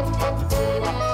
[0.00, 1.09] Topo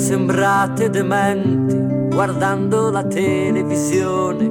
[0.00, 1.76] sembrate dementi
[2.08, 4.50] guardando la televisione,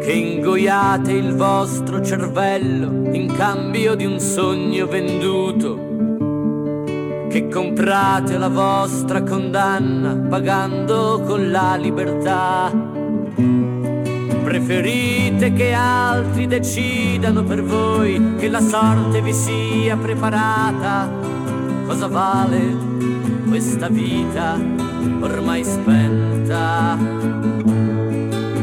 [0.00, 5.78] che ingoiate il vostro cervello in cambio di un sogno venduto,
[7.28, 12.72] che comprate la vostra condanna pagando con la libertà.
[14.42, 21.10] Preferite che altri decidano per voi, che la sorte vi sia preparata.
[21.86, 22.91] Cosa vale
[23.52, 24.58] questa vita
[25.20, 26.96] ormai spenta?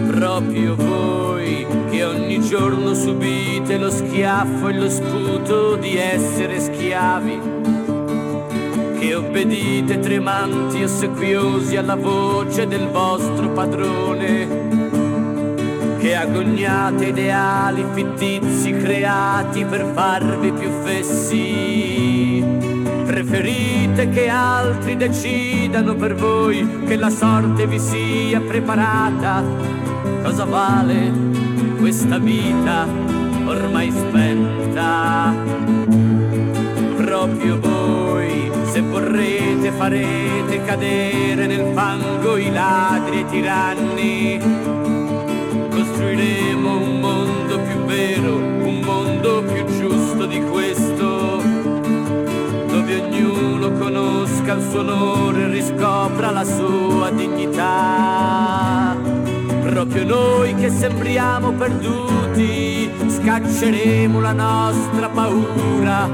[0.07, 7.39] Proprio voi che ogni giorno subite lo schiaffo e lo sputo di essere schiavi,
[8.97, 14.69] che obbedite tremanti ossequiosi alla voce del vostro padrone
[15.99, 21.68] che agognate ideali fittizi creati per farvi più fessi.
[23.29, 29.43] Preferite che altri decidano per voi, che la sorte vi sia preparata.
[30.23, 31.11] Cosa vale
[31.77, 32.87] questa vita
[33.45, 35.31] ormai spenta?
[36.95, 44.39] Proprio voi, se vorrete, farete cadere nel fango i ladri e i tiranni
[45.69, 50.88] costruiremo un mondo più vero, un mondo più giusto di questo,
[52.99, 58.95] ognuno conosca il suo onore e riscopra la sua dignità.
[59.61, 66.09] Proprio noi che sembriamo perduti, scacceremo la nostra paura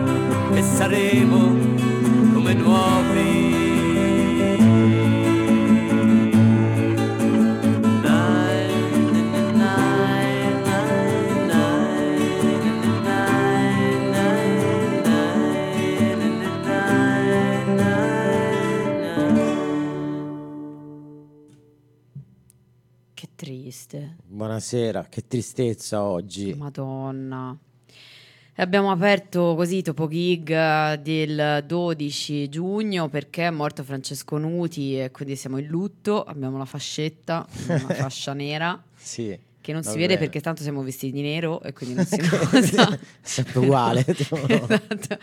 [0.53, 1.55] e saremo
[2.33, 3.34] come nuovi.
[23.61, 24.15] Triste.
[24.27, 26.53] Buonasera, che tristezza oggi.
[26.53, 27.57] Madonna.
[28.57, 34.99] E Abbiamo aperto così Topo Gig eh, del 12 giugno perché è morto Francesco Nuti
[34.99, 36.23] e quindi siamo in lutto.
[36.23, 39.37] Abbiamo la fascetta, una fascia nera Sì.
[39.61, 40.19] che non si vede bene.
[40.19, 42.15] perché tanto siamo vestiti di nero e quindi non si
[42.75, 42.99] nota.
[43.21, 44.05] Sempre uguale.
[44.07, 45.17] Esatto.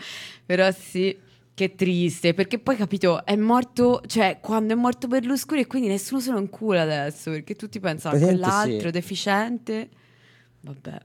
[0.45, 1.15] Però sì,
[1.53, 6.19] che triste, perché poi capito, è morto, cioè quando è morto Berlusconi e quindi nessuno
[6.19, 8.91] se lo incula adesso, perché tutti pensano a quell'altro sì.
[8.91, 9.89] deficiente.
[10.61, 10.97] Vabbè.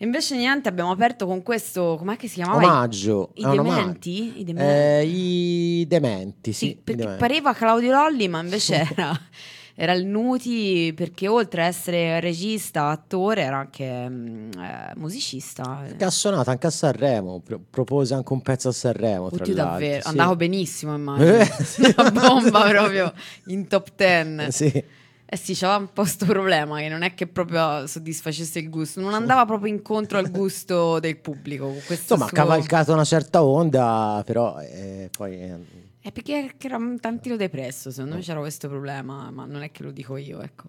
[0.00, 2.58] Invece niente, abbiamo aperto con questo, com'è che si chiamava?
[2.58, 3.30] Omaggio.
[3.34, 3.62] I omaggio.
[3.62, 4.40] dementi?
[4.40, 4.70] I dementi.
[4.70, 6.66] Eh, I dementi, sì.
[6.66, 7.20] Sì, i perché dementi.
[7.20, 9.10] pareva Claudio Lolli, ma invece era,
[9.78, 15.84] era il Nuti, perché oltre a essere regista, attore, era anche mm, eh, musicista.
[15.94, 19.28] Che ha suonato anche a Sanremo, pro- propose anche un pezzo a Sanremo.
[19.30, 20.08] tra Oddio, davvero, sì.
[20.08, 21.36] andavo benissimo, immagino.
[21.36, 21.94] Eh, sì.
[21.94, 23.12] Una bomba proprio
[23.46, 24.50] in top 10.
[24.50, 24.84] Sì.
[25.28, 29.00] Eh sì, c'aveva un po' sto problema che non è che proprio soddisfacesse il gusto,
[29.00, 31.66] non andava proprio incontro al gusto del pubblico.
[31.84, 35.32] questo Insomma, ha suo- cavalcato una certa onda, però eh, poi...
[35.34, 39.62] eh, È perché che era un tantino depresso, secondo me c'era questo problema, ma non
[39.62, 40.68] è che lo dico io, ecco.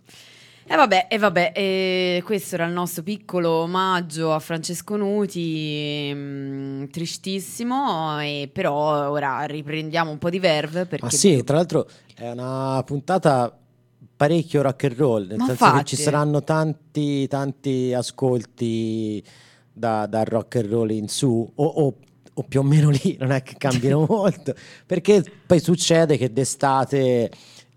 [0.65, 6.85] E vabbè, e vabbè, e questo era il nostro piccolo omaggio a Francesco Nuti, mm,
[6.85, 11.05] tristissimo, e però ora riprendiamo un po' di verve perché...
[11.05, 13.55] Ma sì, tra l'altro è una puntata
[14.15, 15.95] parecchio rock and roll, nel Ma senso che infatti.
[15.95, 19.23] ci saranno tanti, tanti ascolti
[19.71, 21.97] da, dal rock and roll in su, o, o-
[22.37, 24.53] o più o meno lì, non è che cambiano molto,
[24.85, 27.29] perché poi succede che d'estate...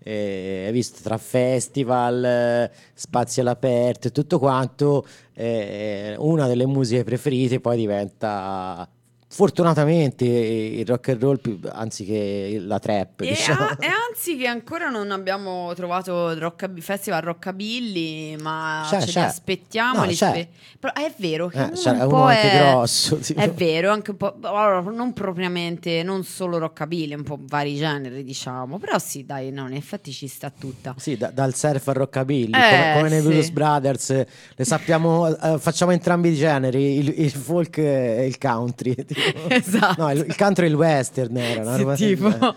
[0.03, 7.03] eh, hai visto tra festival, eh, spazi all'aperto e tutto quanto, eh, una delle musiche
[7.03, 8.89] preferite poi diventa
[9.31, 13.63] fortunatamente il rock and roll più, anziché la trap, E, diciamo.
[13.65, 19.05] a- e anzi che ancora non abbiamo trovato il Rockabi- Festival Rockabilly, ma C'è, ce
[19.05, 19.19] li c'è.
[19.21, 19.99] aspettiamo.
[19.99, 20.29] No, li c'è.
[20.29, 20.47] spe-
[20.81, 22.59] Però è vero che Eh, c'è un uno anche è...
[22.59, 23.39] grosso, tipo.
[23.39, 24.35] È vero, anche un po'...
[24.41, 28.79] allora, non propriamente, non solo Rockabilly, un po' vari generi, diciamo.
[28.79, 30.93] Però sì, dai, no, in effetti ci sta tutta.
[30.97, 33.27] Sì, da- dal surf al rockabilly, Eh, come, come nei sì.
[33.27, 38.37] Blues Brothers, eh, le sappiamo, eh, facciamo entrambi i generi, il, il folk e il
[38.37, 38.93] country.
[39.47, 40.01] Esatto.
[40.01, 42.27] No, il, country e il western era una Sì, roba tipo.
[42.27, 42.55] eh.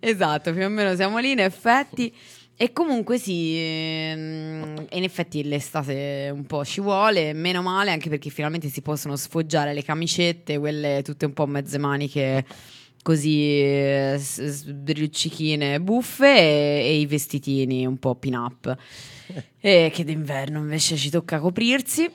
[0.00, 2.12] esatto, più o meno siamo lì in effetti.
[2.54, 8.30] E comunque sì, ehm, in effetti l'estate un po' ci vuole, meno male anche perché
[8.30, 12.44] finalmente si possono sfoggiare le camicette, quelle tutte un po' mezze maniche
[13.02, 18.76] così eh, s- sdruccichine buffe e, e i vestitini un po' pin up.
[19.64, 22.08] E che d'inverno invece ci tocca coprirsi.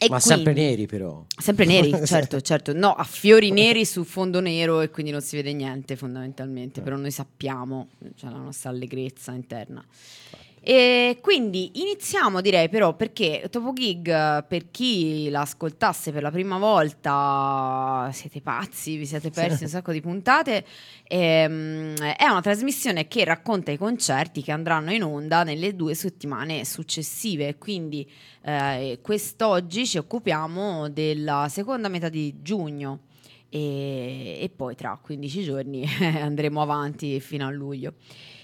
[0.00, 1.24] E Ma sempre quindi- neri però.
[1.36, 2.72] Sempre neri, certo, certo.
[2.72, 6.96] No, a fiori neri su fondo nero e quindi non si vede niente fondamentalmente, però
[6.96, 9.84] noi sappiamo, c'è la nostra allegrezza interna.
[10.60, 18.10] E quindi iniziamo direi però perché Topo Gig, per chi l'ascoltasse per la prima volta,
[18.12, 20.64] siete pazzi, vi siete persi un sacco di puntate,
[21.04, 26.64] ehm, è una trasmissione che racconta i concerti che andranno in onda nelle due settimane
[26.64, 28.08] successive, quindi
[28.42, 33.00] eh, quest'oggi ci occupiamo della seconda metà di giugno.
[33.50, 35.88] E, e poi tra 15 giorni
[36.20, 37.94] andremo avanti fino a luglio.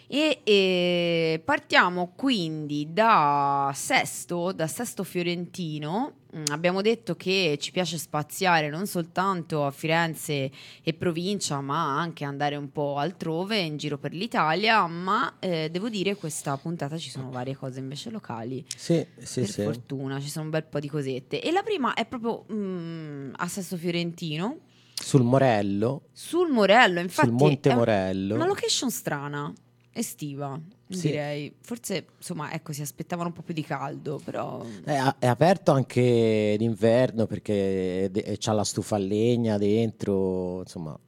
[0.06, 6.12] E, e partiamo quindi da Sesto, da Sesto Fiorentino.
[6.36, 10.50] Mm, Abbiamo detto che ci piace spaziare non soltanto a Firenze
[10.82, 14.86] e provincia, ma anche andare un po' altrove in giro per l'Italia.
[14.86, 19.48] Ma eh, devo dire, questa puntata ci sono varie cose invece locali Sì, sì, per
[19.48, 19.62] sì.
[19.62, 21.40] fortuna ci sono un bel po' di cosette.
[21.40, 24.58] E la prima è proprio mm, a Sesto Fiorentino,
[24.94, 27.00] Sul Morello, sul Morello.
[27.00, 28.34] Infatti, sul Monte Morello.
[28.34, 29.52] una location strana,
[29.94, 31.08] estiva, Sì.
[31.08, 31.55] direi.
[31.61, 34.62] Forse, insomma, ecco, si aspettavano un po' più di caldo, però...
[34.85, 40.99] È, a- è aperto anche d'inverno perché c'ha la stufa a legna dentro, insomma,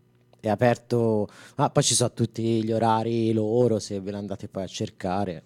[0.41, 1.29] è aperto.
[1.57, 5.43] Ah, poi ci sono tutti gli orari loro se ve ne andate poi a cercare.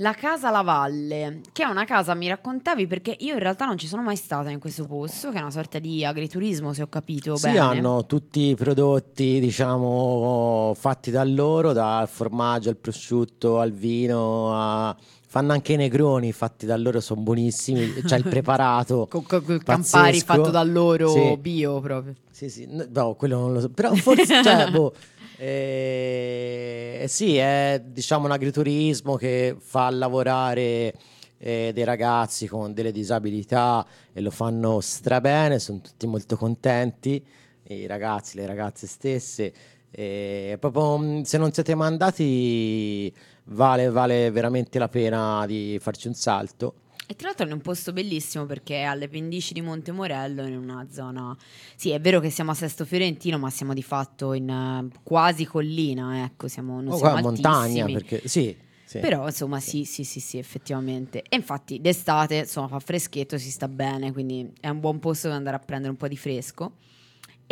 [0.00, 3.76] La Casa La Valle, che è una casa, mi raccontavi, perché io in realtà non
[3.76, 6.86] ci sono mai stata in questo posto, che è una sorta di agriturismo, se ho
[6.86, 7.58] capito Sì, bene.
[7.58, 14.96] hanno tutti i prodotti, diciamo, fatti da loro, dal formaggio al prosciutto al vino, a-
[15.26, 19.06] fanno anche i negroni fatti da loro, sono buonissimi, c'è il preparato.
[19.10, 21.36] Con, con- Campari fatto da loro, Sì.
[21.38, 22.14] bio proprio.
[22.30, 24.94] Sì, sì, no, no, quello non lo so, però forse, cioè, boh,
[25.42, 30.92] eh, sì, è diciamo un agriturismo che fa lavorare
[31.38, 37.24] eh, dei ragazzi con delle disabilità e lo fanno strabene, sono tutti molto contenti,
[37.68, 39.52] i ragazzi, le ragazze stesse.
[39.90, 43.10] E proprio mm, se non siete mai andati,
[43.44, 46.74] vale, vale veramente la pena di farci un salto.
[47.10, 50.56] E tra l'altro è un posto bellissimo perché è alle pendici di Monte Morello, in
[50.56, 51.36] una zona...
[51.74, 55.44] Sì, è vero che siamo a Sesto Fiorentino, ma siamo di fatto in eh, quasi
[55.44, 59.00] collina, ecco, siamo, non Oh, siamo montagna, perché sì, sì.
[59.00, 61.24] Però insomma sì, sì, sì, sì, effettivamente.
[61.28, 65.36] E infatti d'estate insomma fa freschetto, si sta bene, quindi è un buon posto dove
[65.36, 66.74] andare a prendere un po' di fresco.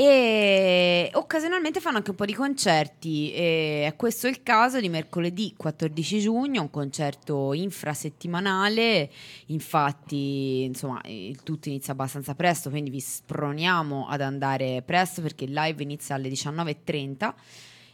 [0.00, 3.32] E occasionalmente fanno anche un po' di concerti.
[3.32, 9.10] E questo è il caso di mercoledì 14 giugno, un concerto infrasettimanale.
[9.46, 15.52] Infatti, insomma, il tutto inizia abbastanza presto, quindi vi sproniamo ad andare presto perché il
[15.52, 17.34] live inizia alle 19.30.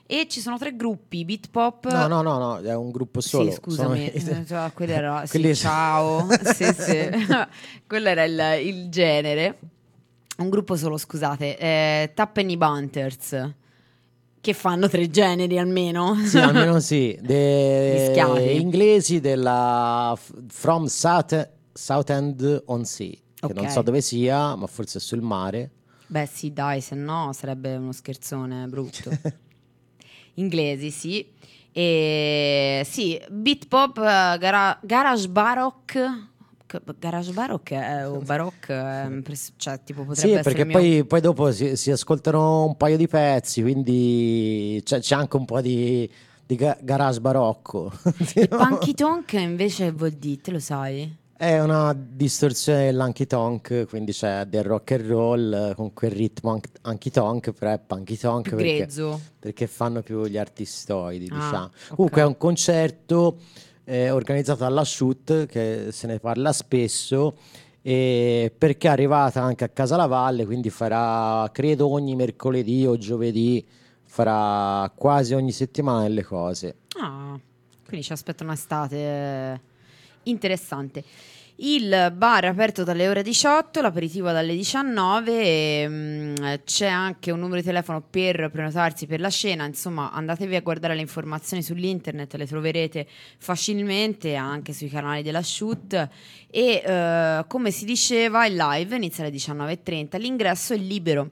[0.07, 1.91] E ci sono tre gruppi, Beat Pop.
[1.91, 3.49] No, no, no, no, è un gruppo solo.
[3.49, 7.09] Sì, scusami, Sono- cioè, quello era, sì, Quelli- ciao, sì, sì.
[7.89, 9.59] quello era il, il genere.
[10.37, 13.53] Un gruppo solo, scusate, eh, Tappenny Bunters,
[14.41, 16.17] che fanno tre generi almeno.
[16.25, 17.17] Sì, almeno sì.
[17.23, 18.57] De- Mischiati.
[18.61, 25.01] inglesi della From South, Southend on Sea, che non so dove sia, ma forse è
[25.01, 25.71] sul mare.
[26.09, 29.11] Beh sì, dai, se no sarebbe uno scherzone brutto.
[30.35, 31.27] Inglesi, sì.
[31.73, 36.29] E sì, beat pop, eh, gara- garage baroque.
[36.99, 41.05] Garage baroque è, o baroque, è impres- cioè tipo potrebbe Sì, perché il mio- poi,
[41.05, 45.61] poi dopo si, si ascoltano un paio di pezzi, quindi c'è, c'è anche un po'
[45.61, 46.09] di,
[46.47, 47.93] di ga- garage barocco.
[48.49, 51.17] Punky Tonk invece vuol dire, te lo sai?
[51.37, 57.11] È una distorsione dell'anky tonk, quindi c'è del rock and roll con quel ritmo anky
[57.11, 58.89] tonk, però è punky tonk perché,
[59.41, 61.65] perché fanno più gli artistoidi, Ah, diciamo.
[61.65, 61.95] ok.
[61.97, 63.39] Comunque è un concerto
[63.85, 67.37] eh, organizzato dalla Shoot, che se ne parla spesso,
[67.83, 73.65] e perché è arrivata anche a Casa Lavalle, quindi farà, credo ogni mercoledì o giovedì,
[74.05, 76.77] farà quasi ogni settimana delle cose.
[76.99, 77.39] Ah,
[77.87, 79.61] quindi ci aspetta un'estate
[80.25, 81.05] interessante.
[81.59, 86.35] Il bar è aperto dalle ore 18, l'aperitivo dalle 19 e mm,
[86.65, 90.97] c'è anche un numero di telefono per prenotarsi per la cena, insomma andatevi a guardare
[90.97, 93.07] le informazioni sull'internet, le troverete
[93.39, 96.09] facilmente anche sui canali della Shoot
[96.51, 101.31] e eh, come si diceva il live inizia alle 19.30, l'ingresso è libero.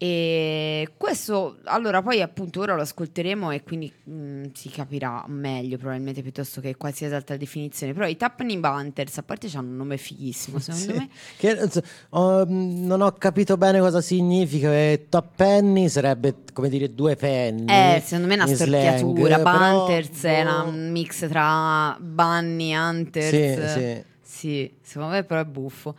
[0.00, 6.22] E questo, allora, poi appunto ora lo ascolteremo e quindi mh, si capirà meglio probabilmente
[6.22, 7.92] piuttosto che qualsiasi altra definizione.
[7.94, 11.08] Però i Tappening Bunters, a parte hanno un nome fighissimo, secondo Sì, me.
[11.36, 11.68] che,
[12.10, 14.72] oh, non ho capito bene cosa significa.
[14.72, 17.66] eh, top penny sarebbe come dire due penny.
[17.66, 19.34] Eh, secondo me è una storpiatura.
[19.34, 20.62] slang, però, Bunters è boh.
[20.68, 23.28] un mix tra Bunny, Hunters.
[23.28, 24.04] Sì, sì.
[24.22, 25.96] Sì, secondo me però è buffo.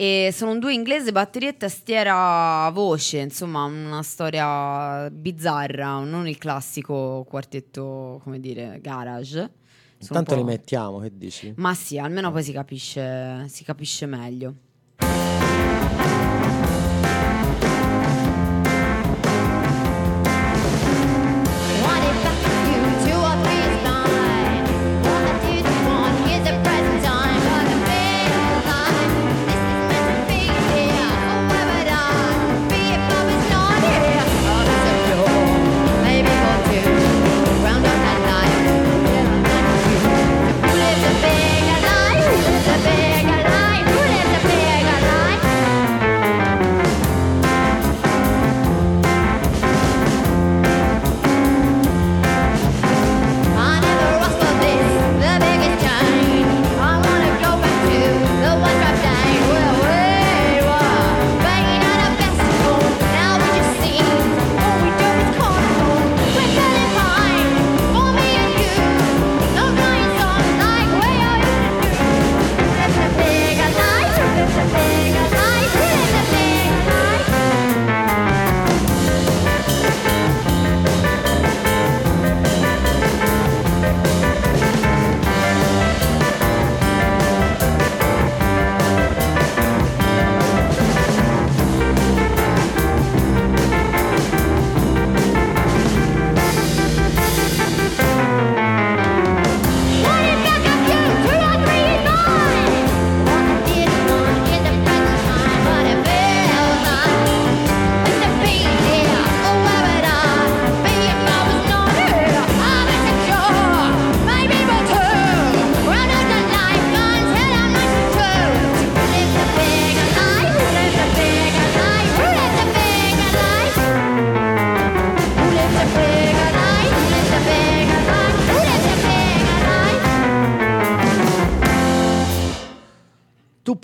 [0.00, 6.38] E sono un due inglese, batteria e tastiera voce, insomma, una storia bizzarra, non il
[6.38, 9.52] classico quartetto, come dire, garage.
[9.98, 11.52] Intanto li mettiamo, che dici?
[11.56, 14.54] Ma sì, almeno poi si capisce, si capisce meglio.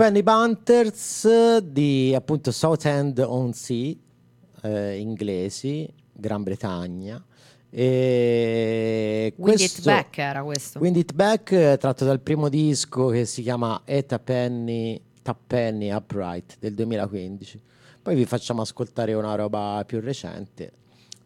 [0.07, 3.93] Penny Bunters di appunto Southend on Sea,
[4.63, 7.21] eh, inglesi, Gran Bretagna.
[7.69, 10.79] E Wind It questo- Back era questo.
[10.79, 15.01] Wind It Back, eh, tratto dal primo disco che si chiama Eta Penny,
[15.45, 17.61] Penny Upright del 2015.
[18.01, 20.71] Poi vi facciamo ascoltare una roba più recente.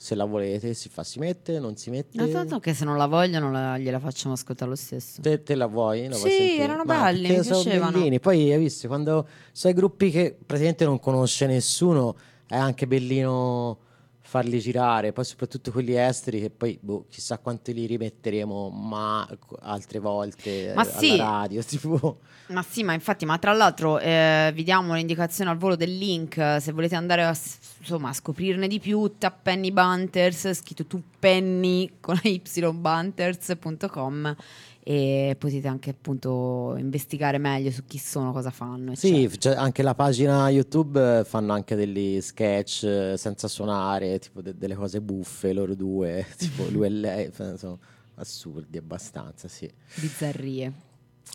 [0.02, 2.16] Se la volete, si fa, si mette, non si mette.
[2.16, 5.20] No, tanto che se non la vogliono la- gliela facciamo ascoltare lo stesso.
[5.20, 6.08] Te, te la vuoi?
[6.08, 6.62] La vuoi Sì, sentire?
[6.62, 7.92] erano Ma belli, mi piacevano.
[7.98, 8.18] bellini.
[8.18, 12.16] Poi hai visto quando sai gruppi che praticamente non conosce nessuno,
[12.48, 13.78] è anche bellino
[14.22, 15.12] farli girare.
[15.12, 19.28] Poi, soprattutto quelli esteri, che poi boh, chissà quanti li rimetteremo, ma
[19.60, 21.10] altre volte Ma eh, sì.
[21.10, 21.62] alla radio.
[21.70, 25.96] Tipo, Ma sì, ma infatti, ma tra l'altro eh, vi diamo un'indicazione al volo del
[25.96, 31.02] link se volete andare a, s- insomma, a scoprirne di più, Tappenny Bunters, scritto tu
[31.18, 34.36] penny con la ybunters.com
[34.82, 38.94] e potete anche appunto investigare meglio su chi sono, cosa fanno.
[38.94, 39.54] sì, eccetera.
[39.54, 44.56] c'è anche la pagina YouTube eh, fanno anche degli sketch eh, senza suonare, tipo de-
[44.56, 47.78] delle cose buffe, loro due, tipo lui e lei, sono
[48.16, 49.70] assurdi abbastanza, sì.
[49.96, 50.72] Bizzarrie.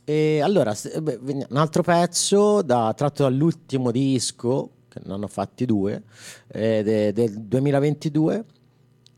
[0.04, 4.72] E allora, un altro pezzo da- tratto dall'ultimo disco,
[5.04, 6.04] ne hanno fatti due,
[6.48, 8.46] eh, de- del 2022,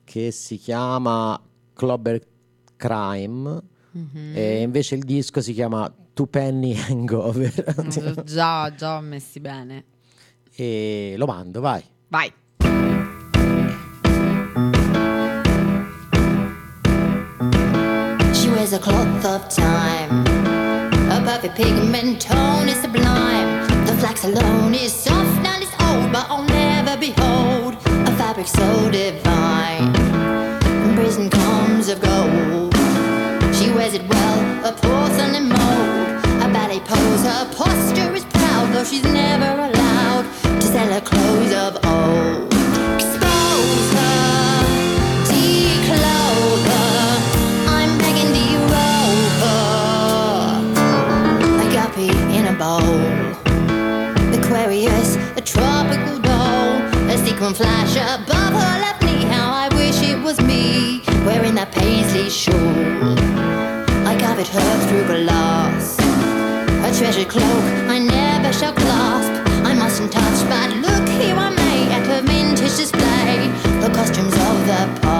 [0.04, 1.40] che si chiama
[1.74, 2.20] Clubber
[2.76, 4.32] Crime, Mhm.
[4.36, 7.76] e invece il disco si chiama Two Penny Hangover.
[7.84, 9.86] Mm, già, già messi bene.
[10.60, 11.84] e lo mando, vai.
[12.08, 12.34] Vai.
[18.34, 20.26] She wears a cloth of time.
[21.10, 23.66] Her perfect pigment tone is sublime.
[24.02, 25.57] Barcelona is soft and it's old,
[26.18, 27.76] but I'll never behold
[28.10, 29.94] a fabric so divine.
[30.96, 32.74] Brazen combs of gold.
[33.58, 36.08] She wears it well, a porcelain mold.
[36.46, 41.54] A ballet pose, her posture is proud, though she's never allowed to sell her clothes
[41.54, 42.27] of old.
[57.54, 59.24] Flash above her left knee.
[59.24, 63.16] How I wish it was me wearing that paisley shawl.
[64.06, 65.98] I covered her through glass.
[66.00, 69.32] A treasured cloak I never shall clasp.
[69.66, 73.48] I mustn't touch, but look here I may at her vintage display.
[73.80, 75.17] The costumes of the past.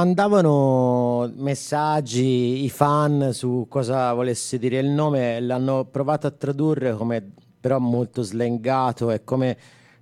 [0.00, 7.32] Mandavano messaggi i fan su cosa volesse dire il nome, l'hanno provato a tradurre come
[7.60, 9.56] però molto slengato, è come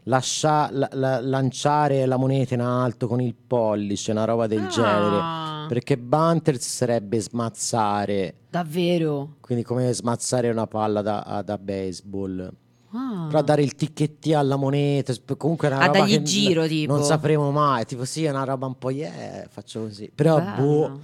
[0.05, 4.69] lascia- la- la- lanciare la moneta in alto con il pollice, una roba del Ah.
[4.69, 9.35] genere, perché Bunters sarebbe smazzare, Davvero?
[9.41, 12.49] quindi come smazzare una palla da, da baseball.
[12.91, 13.27] Ah.
[13.29, 16.95] Però dare il ticchettio alla moneta, comunque è una A roba che giro, n- tipo.
[16.95, 20.11] non sapremo mai, tipo sì, è una roba un po' yeah, faccio così.
[20.15, 20.99] Però boh,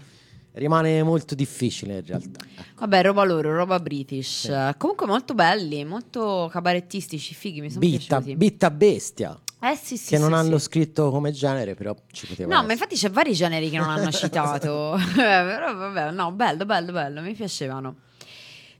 [0.52, 2.42] rimane molto difficile in realtà.
[2.78, 4.50] Vabbè, roba loro, roba british.
[4.78, 8.36] Comunque molto belli, molto cabarettistici, fighi, mi sono Bitta, piaciuti.
[8.36, 10.64] bitta bestia, eh sì, sì, che non sì, hanno sì.
[10.64, 12.72] scritto come genere, però ci poteva No, ma essere.
[12.74, 14.94] infatti c'è vari generi che non hanno citato.
[15.12, 17.96] Eh, Però vabbè, no, bello, bello, bello, mi piacevano.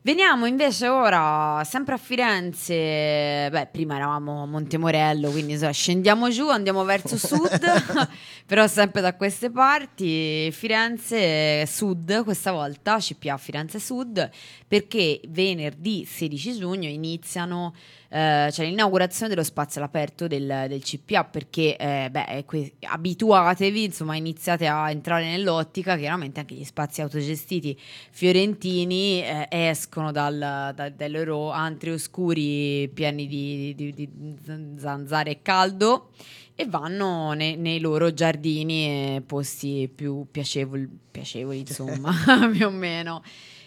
[0.06, 3.48] Veniamo invece ora sempre a Firenze.
[3.50, 7.58] Beh, prima eravamo a Montemorello, quindi insomma, scendiamo giù, andiamo verso sud,
[8.44, 10.50] però sempre da queste parti.
[10.52, 14.28] Firenze Sud, questa volta CPA Firenze Sud,
[14.68, 17.72] perché venerdì 16 giugno iniziano
[18.10, 24.16] eh, c'è l'inaugurazione dello spazio all'aperto del, del CPA perché eh, beh, que- abituatevi, insomma,
[24.16, 27.76] iniziate a entrare nell'ottica, chiaramente anche gli spazi autogestiti
[28.10, 34.76] fiorentini eh, escono dal, da- dai loro antri oscuri pieni di, di- di- di zan-
[34.78, 36.10] zanzare e caldo
[36.54, 42.12] e vanno ne- nei loro giardini e posti più piacevoli, piacevoli insomma,
[42.52, 43.22] più o meno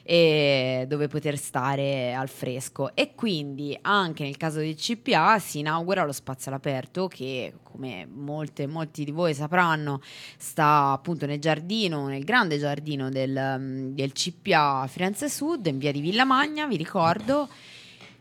[0.09, 2.95] e dove poter stare al fresco.
[2.95, 8.67] E quindi anche nel caso del CPA si inaugura lo spazio all'aperto che come molte,
[8.67, 9.99] molti di voi sapranno
[10.37, 15.99] sta appunto nel giardino nel grande giardino del, del CPA Firenze Sud in via di
[15.99, 17.49] Villa Magna vi ricordo.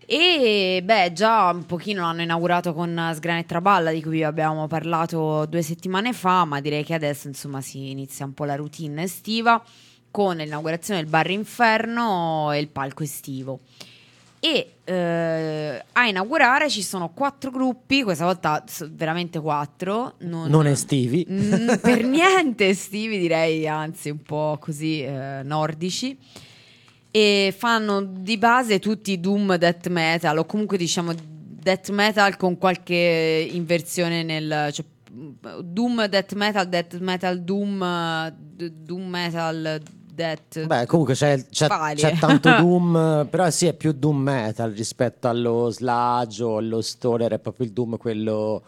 [0.04, 5.46] E beh, già un pochino l'hanno inaugurato con Sgrana e Traballa, di cui abbiamo parlato
[5.46, 9.62] due settimane fa, ma direi che adesso insomma si inizia un po' la routine estiva
[10.16, 13.60] con l'inaugurazione del Bar Inferno e il palco estivo.
[14.40, 20.14] E eh, a inaugurare ci sono quattro gruppi, questa volta veramente quattro.
[20.20, 21.26] Non, Non estivi.
[21.28, 26.16] Mm, per niente estivi, direi, anzi un po' così eh, nordici.
[27.10, 33.46] E fanno di base tutti doom death metal, o comunque diciamo death metal con qualche
[33.52, 34.70] inversione nel.
[34.72, 34.84] Cioè,
[35.62, 39.82] doom death metal, death metal doom, doom metal
[40.16, 40.64] death.
[40.66, 45.70] Beh, comunque c'è, c'è- c'è tanto Doom, però sì, è più Doom Metal rispetto allo
[45.70, 48.62] Sludge o allo Stoner, è proprio il Doom quello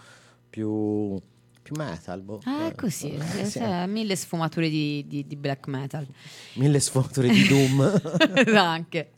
[0.48, 1.18] più,
[1.62, 2.20] più metal.
[2.20, 2.40] boh.
[2.44, 6.06] Ah, è così, eh, sì, mille sfumature di, di- di black metal.
[6.54, 8.00] Mille sfumature di Doom.
[8.56, 9.10] anche.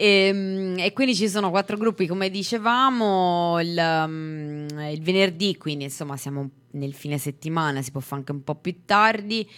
[0.00, 6.16] E, e quindi ci sono quattro gruppi, come dicevamo, il, um, il venerdì, quindi insomma
[6.16, 9.48] siamo nel fine settimana, si può fare anche un po' più tardi.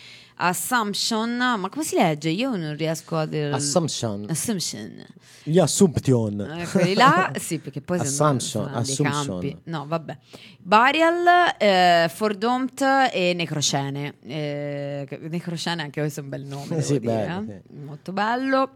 [0.42, 2.30] Assumption, ma come si legge?
[2.30, 3.50] Io non riesco a dire.
[3.52, 4.24] Assumption.
[4.28, 5.04] Assumption.
[5.42, 6.40] Gli Assumption.
[6.40, 9.26] Eh, quelli là, sì, perché poi sono, Assumption, sono dei Assumption.
[9.26, 9.56] campi.
[9.64, 10.18] No, vabbè.
[10.58, 12.80] Burial, eh, Fordomt
[13.12, 14.14] e Necrocene.
[14.22, 17.62] Eh, Necrocene anche questo è un bel nome, devo Sì, bello, eh.
[17.84, 18.70] molto bello.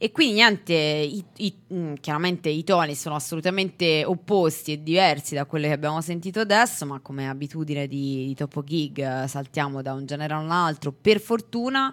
[0.00, 5.44] E quindi niente, i- i- mm, chiaramente i toni sono assolutamente opposti e diversi da
[5.44, 9.94] quelli che abbiamo sentito adesso, ma come abitudine di, di Topo Gig eh, saltiamo da
[9.94, 11.92] un genere a un altro, per fortuna,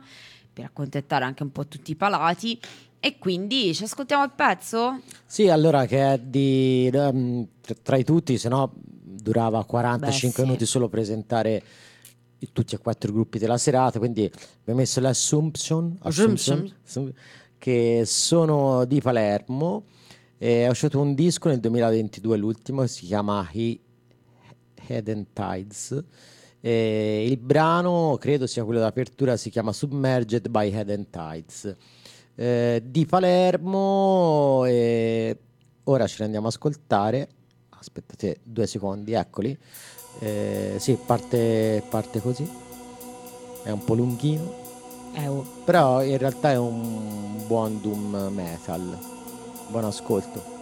[0.54, 2.60] per accontentare anche un po' tutti i palati.
[3.00, 5.00] E quindi ci ascoltiamo il pezzo?
[5.26, 7.48] Sì, allora che è di ehm,
[7.82, 10.42] tra- i tutti, se no durava 45 Beh, sì.
[10.44, 11.64] minuti solo presentare
[12.54, 14.30] tutti e quattro i gruppi della serata, quindi
[14.62, 16.58] abbiamo messo l'Assumption, Assumption.
[16.58, 17.14] Assumption, Assum-
[17.58, 19.86] che sono di Palermo.
[20.38, 23.80] E è uscito un disco nel 2022, l'ultimo, si chiama He-
[24.88, 26.04] Head Tides.
[26.60, 31.76] E il brano, credo sia quello d'apertura, si chiama Submerged by Head Tides.
[32.36, 35.38] Eh, di Palermo e
[35.84, 37.30] ora ce ne andiamo a ascoltare.
[37.70, 39.58] Aspettate due secondi, eccoli.
[40.20, 42.50] Eh, sì, parte, parte così.
[43.64, 44.65] È un po' lunghino,
[45.18, 45.46] Oh.
[45.64, 48.98] però in realtà è un buon doom metal.
[49.70, 50.55] Buon ascolto.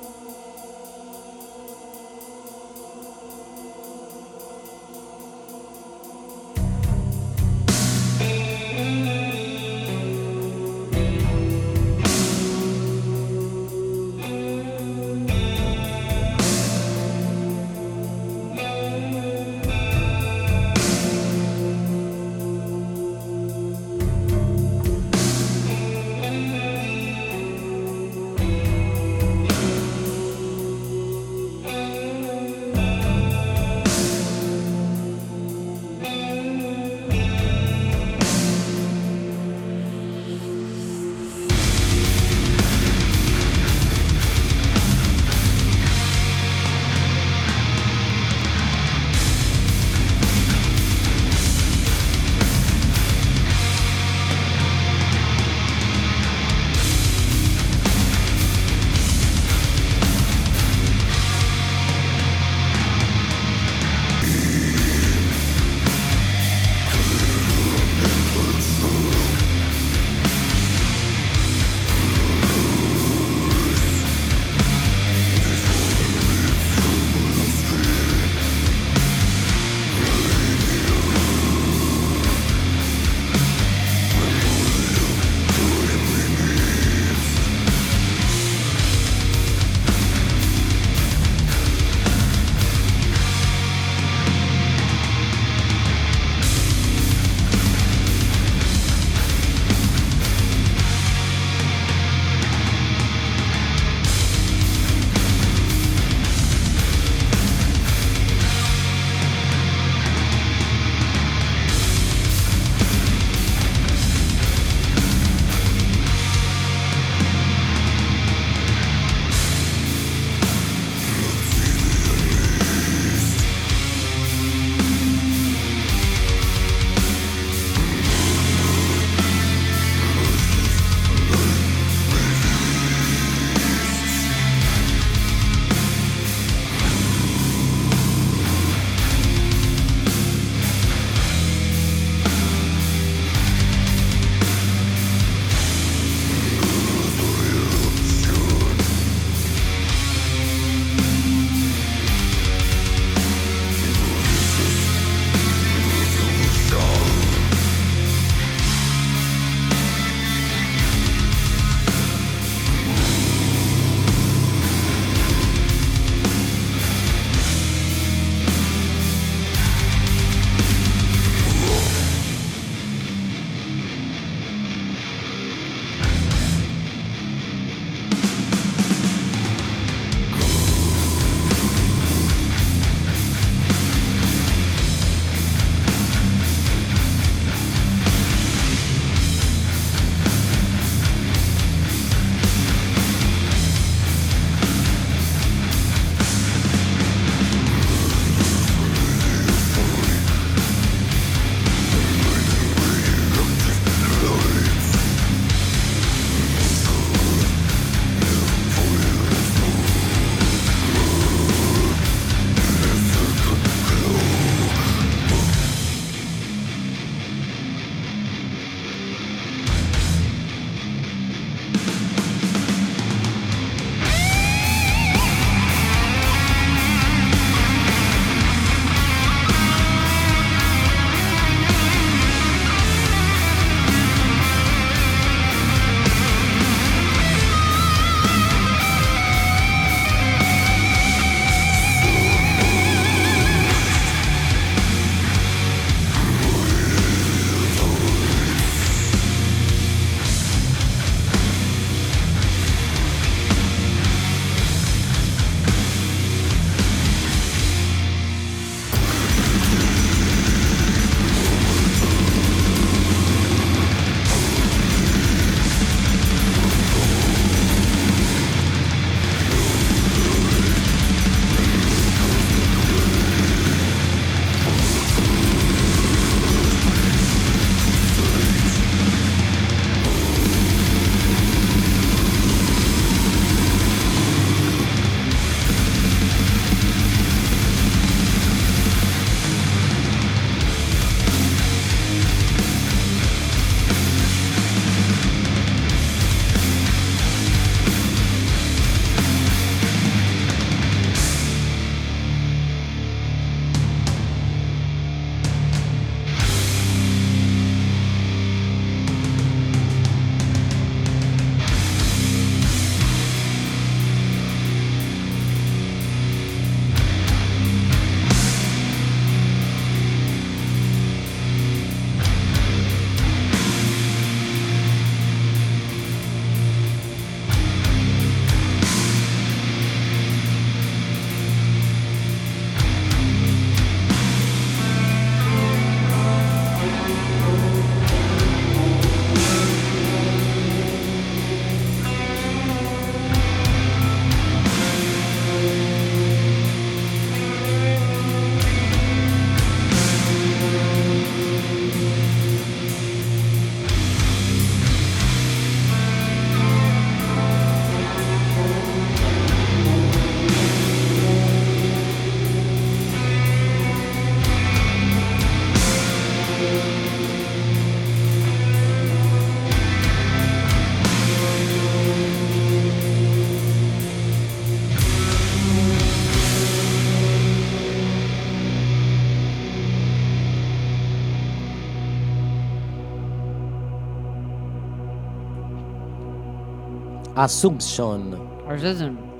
[387.43, 388.39] Assumption.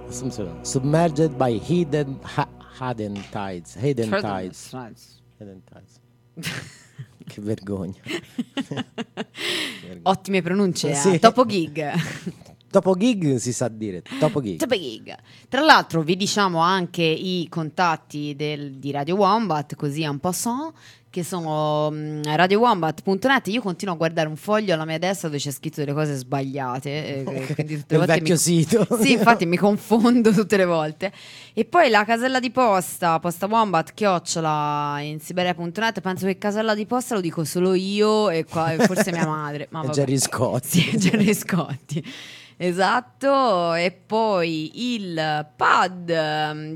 [0.10, 0.60] Assumption.
[0.62, 3.76] Submerged by hidden, ha- hidden tides.
[3.80, 4.74] Hidden tides.
[5.40, 6.02] Hidden tides.
[7.26, 7.96] che vergogna.
[10.02, 11.14] Ottime pronunce, Sì.
[11.14, 11.20] eh.
[11.20, 11.92] Topo Gig.
[12.74, 14.02] Dopo gig si sa dire.
[14.20, 14.58] Dopo gig.
[14.60, 15.16] Topo Gig.
[15.48, 20.74] Tra l'altro vi diciamo anche i contatti del- di Radio Wombat, così un po' so,
[21.14, 23.48] che sono mm, radiowombat.net.
[23.50, 26.90] Io continuo a guardare un foglio alla mia destra dove c'è scritto delle cose sbagliate.
[26.90, 27.24] eh,
[27.54, 28.88] quindi tutte le Nel volte vecchio mi- sito.
[29.00, 31.12] Sì, infatti mi confondo tutte le volte.
[31.54, 36.02] E poi la casella di posta, posta wombat, chiocciola in siberia.net.
[36.02, 39.68] Penso che casella di posta lo dico solo io e qua, forse mia madre.
[39.70, 39.88] Ma.
[39.90, 40.80] Gerry Scotti.
[40.80, 42.04] Sì, Gerry Scotti.
[42.58, 46.74] Esatto, e poi il pad ehm,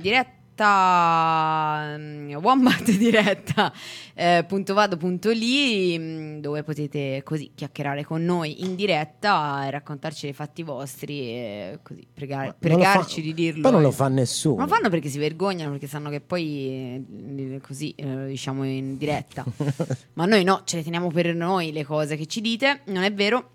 [0.58, 3.72] diretta mm, Wombat diretta
[4.16, 9.72] eh, punto vado punto lì mm, dove potete così chiacchierare con noi in diretta e
[9.72, 13.92] raccontarci dei fatti vostri e così pregare- lo fa- pregarci di dirlo Poi non lo
[13.92, 14.56] fa nessuno.
[14.56, 17.06] Ma lo fanno perché si vergognano, perché sanno che poi
[17.38, 19.46] eh, così eh, diciamo in diretta.
[20.14, 23.14] Ma noi no, ce le teniamo per noi le cose che ci dite, non è
[23.14, 23.52] vero.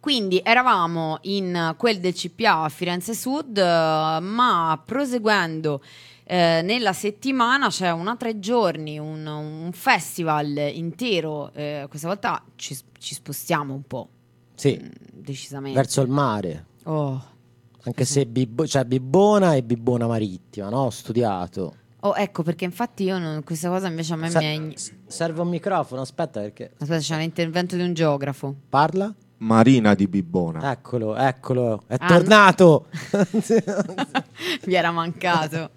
[0.00, 5.82] Quindi eravamo in quel del CPA a Firenze Sud, eh, ma proseguendo
[6.24, 11.52] eh, nella settimana c'è una tre giorni, un, un festival intero.
[11.52, 14.08] eh, questa volta ci, ci spostiamo un po',
[14.54, 14.88] Sì, mm,
[15.20, 15.76] decisamente.
[15.76, 16.66] verso il mare.
[16.84, 17.22] Oh.
[17.82, 20.84] Anche se Bibbo- c'è Bibbona e Bibbona Marittima, no?
[20.84, 21.74] Ho studiato.
[22.00, 24.76] Oh, ecco, perché infatti io non- questa cosa invece a me Se- mi è...
[25.06, 26.72] serve un microfono, aspetta perché...
[26.78, 28.54] Aspetta, c'è l'intervento di un geografo.
[28.70, 29.14] Parla?
[29.42, 30.70] Marina di Bibbona.
[30.72, 32.86] Eccolo, eccolo, è Ah, tornato!
[34.66, 35.70] Mi era mancato.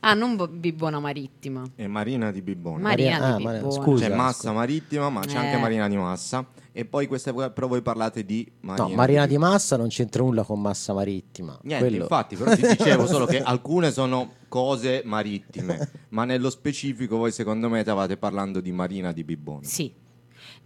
[0.00, 1.62] Ah, non Bo- Bibbona Marittima.
[1.74, 2.78] E Marina di Bibbona.
[2.78, 3.82] Marina ah, di Marina, Bibbona.
[3.82, 4.08] scusa.
[4.08, 5.38] c'è Massa Marittima, ma c'è Eh.
[5.38, 6.44] anche Marina di Massa.
[6.72, 8.88] E poi queste però voi parlate di Marina.
[8.88, 11.58] No, Marina di Massa non c'entra nulla con Massa Marittima.
[11.62, 17.16] Niente, Quello- infatti, però ti dicevo solo che alcune sono cose marittime, ma nello specifico
[17.16, 19.62] voi secondo me stavate parlando di Marina di Bibbona.
[19.64, 19.92] Sì.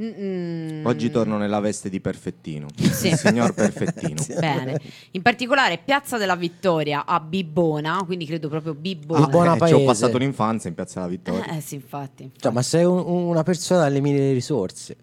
[0.02, 3.08] Mm, Oggi torno nella veste di Perfettino, Sì.
[3.08, 4.24] il signor Perfettino.
[4.38, 4.80] Bene.
[5.10, 9.24] In particolare Piazza della Vittoria a Bibbona, quindi credo proprio Bibbona.
[9.26, 11.46] Ah, buona Eh, ci ho passato l'infanzia in Piazza della Vittoria.
[11.56, 12.22] Eh sì, infatti.
[12.22, 12.40] infatti.
[12.40, 14.96] Cioè, ma sei un- una persona dalle mille risorse.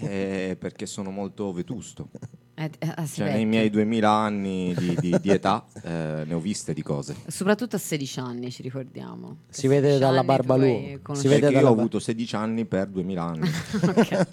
[0.00, 2.08] Eh, perché sono molto vetusto.
[2.56, 6.38] Eh, eh, ah, Cioè, nei miei 2000 anni di, di- di età eh, ne ho
[6.38, 7.16] viste di cose.
[7.26, 9.38] Soprattutto a 16 anni, ci ricordiamo.
[9.48, 11.14] Che Si vede 16 dalla barba lunga.
[11.14, 13.50] Si vede Perché io ho avuto 16 anni per 2000 anni.
[13.82, 14.28] Ok.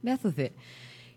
[0.00, 0.52] Beato te.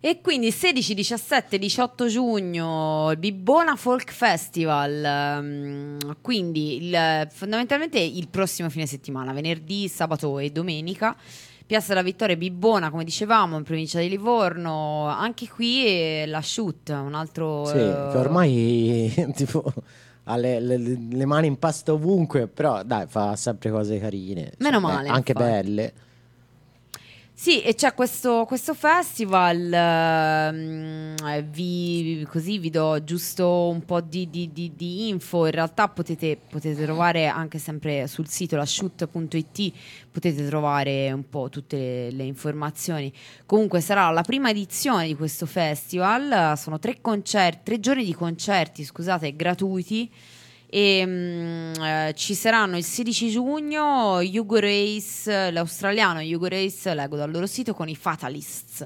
[0.02, 8.28] E quindi 16, 17, 18 giugno il Bibbona Folk Festival, ehm, quindi il- fondamentalmente il
[8.28, 11.15] prossimo fine settimana, venerdì, sabato e domenica.
[11.65, 16.89] Piazza della Vittoria Bibbona, come dicevamo, in provincia di Livorno, anche qui eh, la shoot,
[16.89, 17.65] un altro...
[17.65, 19.63] Sì, eh, che ormai tipo
[20.28, 24.51] ha le, le- le mani in pasta ovunque, però dai, fa sempre cose carine.
[24.60, 25.51] Meno Cioè, male, anche infatti.
[25.51, 25.93] belle.
[27.38, 34.00] Sì, e c'è questo, questo festival, ehm, eh, vi, così vi do giusto un po'
[34.00, 39.74] di, di- di- di info, in realtà potete, potete trovare anche sempre sul sito lashoot.it,
[40.10, 43.12] potete trovare un po' tutte le, le informazioni.
[43.45, 48.86] Comunque sarà la prima edizione di questo festival, sono tre concerti, tre giorni di concerti,
[48.86, 50.10] scusate, gratuiti.
[50.75, 57.31] E mm, eh, ci saranno il 16 giugno Hugo Race, l'australiano Hugo Race, leggo dal
[57.31, 58.85] loro sito, con i Fatalists.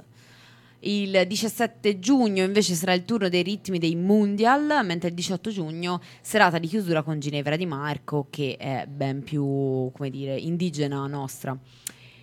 [0.81, 5.99] Il 17 giugno invece sarà il turno dei ritmi dei Mundial, mentre il 18 giugno
[6.21, 11.57] serata di chiusura con Ginevra Di Marco, che è ben più, come dire, indigena nostra.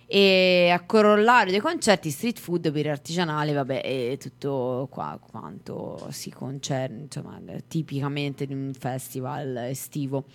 [0.09, 6.31] E a corollario dei concerti, street food per artigianale, vabbè, e tutto qua quanto si
[6.31, 10.25] concerne, insomma, tipicamente di un festival estivo.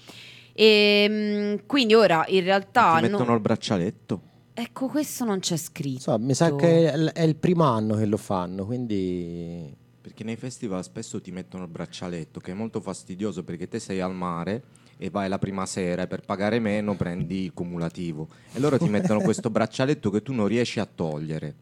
[0.53, 2.97] E mm, quindi ora in realtà.
[2.97, 4.21] Ti mettono no- il braccialetto.
[4.53, 6.01] ecco, questo non c'è scritto.
[6.01, 10.35] So, mi sa che è è il primo anno che lo fanno, quindi Perché nei
[10.35, 14.63] festival spesso ti mettono il braccialetto, che è molto fastidioso perché te sei al mare
[15.03, 18.29] e vai la prima sera e per pagare meno prendi il cumulativo.
[18.53, 21.55] E loro ti mettono questo braccialetto che tu non riesci a togliere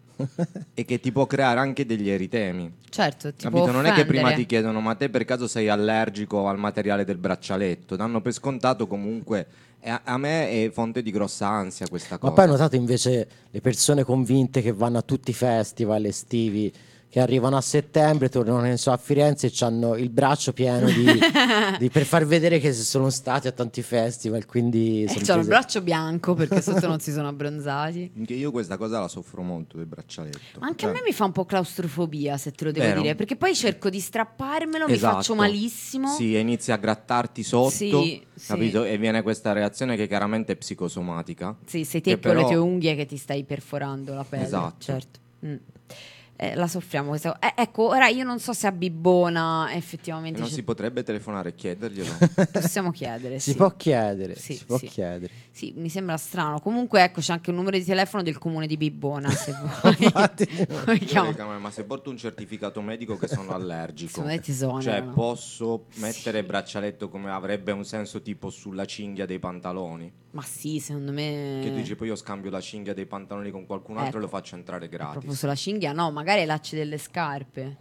[0.74, 2.70] e che ti può creare anche degli eritemi.
[2.90, 3.62] Certo, ti Capito?
[3.62, 7.07] può Non è che prima ti chiedono, ma te per caso sei allergico al materiale
[7.07, 7.96] del braccialetto?
[7.96, 9.46] Danno per scontato comunque.
[9.85, 12.31] A, a me è fonte di grossa ansia questa cosa.
[12.31, 16.70] Ma poi ho notato invece le persone convinte che vanno a tutti i festival estivi
[17.11, 21.05] che arrivano a settembre, tornano so, a Firenze e hanno il braccio pieno di,
[21.81, 24.46] di- per far vedere che sono stati a tanti festival.
[24.46, 28.12] Quindi E son c'ho il braccio bianco perché sotto non si sono abbronzati.
[28.16, 30.61] Anche io questa cosa la soffro molto del braccialetto.
[30.61, 30.92] Ma anche a Eh.
[30.92, 33.01] me mi fa un po' claustrofobia, se te lo devo Vero.
[33.03, 35.16] dire, perché poi cerco di strapparmelo, mi Esatto.
[35.16, 36.14] faccio malissimo.
[36.14, 38.46] Sì, e inizi a grattarti sotto, Sì, sì.
[38.46, 38.85] capito?
[38.85, 41.57] E viene questa reazione che chiaramente è psicosomatica.
[41.66, 44.44] Sì, sei te con le però- tue unghie che ti stai perforando la pelle.
[44.44, 44.77] Esatto.
[44.79, 45.18] Certo.
[45.44, 45.55] Mm.
[46.42, 50.38] Eh, la soffriamo questa eh, Ecco, ora io non so se a Bibbona E effettivamente
[50.40, 52.11] non c'è- si potrebbe telefonare e chiederglielo.
[52.50, 53.38] possiamo chiedere.
[53.38, 53.57] Si sì.
[53.57, 54.87] può chiedere, Sì, si può sì.
[54.87, 55.31] chiedere.
[55.50, 56.59] Sì, mi sembra strano.
[56.61, 59.29] Comunque, ecco, c'è anche un numero di telefono del comune di Bibbona.
[59.37, 60.11] Se vuoi.
[61.61, 64.80] Ma se porto un certificato medico che sono allergico, esonerano.
[64.80, 70.11] cioè posso mettere braccialetto come avrebbe un senso tipo sulla cinghia dei pantaloni?
[70.32, 71.59] Ma sì, secondo me.
[71.61, 74.18] Che tu dici poi io scambio la cinghia dei pantaloni con qualcun altro e Ecco.
[74.20, 75.38] lo faccio entrare Proprio gratis.
[75.38, 77.76] sulla cinghia, no, magari lacci delle scarpe.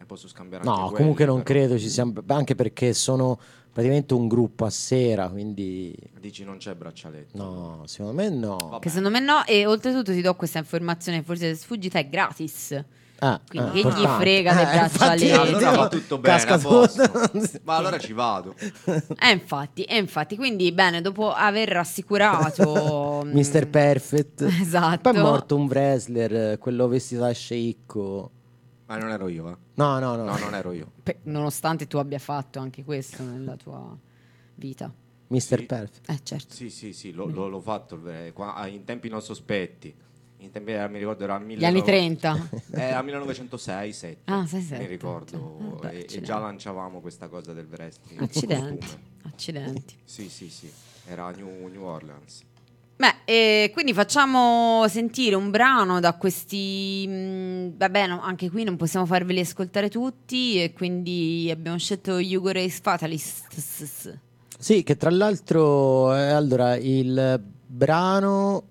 [0.00, 1.58] E posso scambiare anche No, quelli, comunque non però.
[1.58, 3.38] credo ci sia, anche perché sono
[3.72, 7.36] praticamente un gruppo a sera, quindi Dici non c'è braccialetto.
[7.36, 8.56] no, secondo me no.
[8.56, 8.78] Vabbè.
[8.78, 9.44] Che secondo me no.
[9.44, 12.84] E oltretutto ti do questa informazione, forse sfuggita, è gratis.
[13.20, 14.22] Ah, Quindi ah, che gli importante.
[14.22, 15.32] frega dei infatti, braccialetti?
[15.32, 17.02] Allora va tutto bene, casca a posto.
[17.10, 17.60] tutto.
[17.64, 18.54] Ma allora ci vado.
[18.84, 23.66] E infatti, e infatti, quindi bene, dopo aver rassicurato mm, Mr.
[23.68, 24.42] Perfect.
[24.42, 25.10] Esatto.
[25.10, 28.30] Poi è morto un wrestler, quello vestito da sceicco.
[28.86, 29.56] Ma non ero io, eh.
[29.74, 30.24] No, no, no.
[30.24, 30.90] No, non ero io.
[31.02, 33.96] pe- nonostante tu abbia fatto anche questo nella tua
[34.54, 34.90] vita.
[35.26, 35.40] Mr.
[35.40, 35.62] Sì.
[35.66, 36.08] Perfect.
[36.10, 36.54] Eh, certo.
[36.54, 39.94] Sì, sì, sì, l'ho, l'ho- l'ho fatto eh, qua- in tempi non sospetti.
[40.40, 42.48] In tempi, eh, mi ricordo era Gli 1900 anni 30.
[42.70, 44.18] Era 1906, 7.
[44.26, 44.82] Ah, sei, sette.
[44.82, 45.58] Mi ricordo.
[45.60, 48.20] Ah, beh, e- e, già lanciavamo questa cosa del wrestling.
[48.22, 48.86] Accidenti.
[49.24, 49.94] Accidenti.
[50.04, 50.70] Sì, sì, sì.
[51.06, 52.42] Era a New, New Orleans.
[52.96, 57.06] Beh, e quindi facciamo sentire un brano da questi.
[57.06, 60.62] mh, vabbè, no, anche qui non possiamo farveli ascoltare tutti.
[60.62, 64.18] E quindi abbiamo scelto Hugo Race Fatalists.
[64.58, 68.64] Sì, che tra l'altro, eh, allora, il brano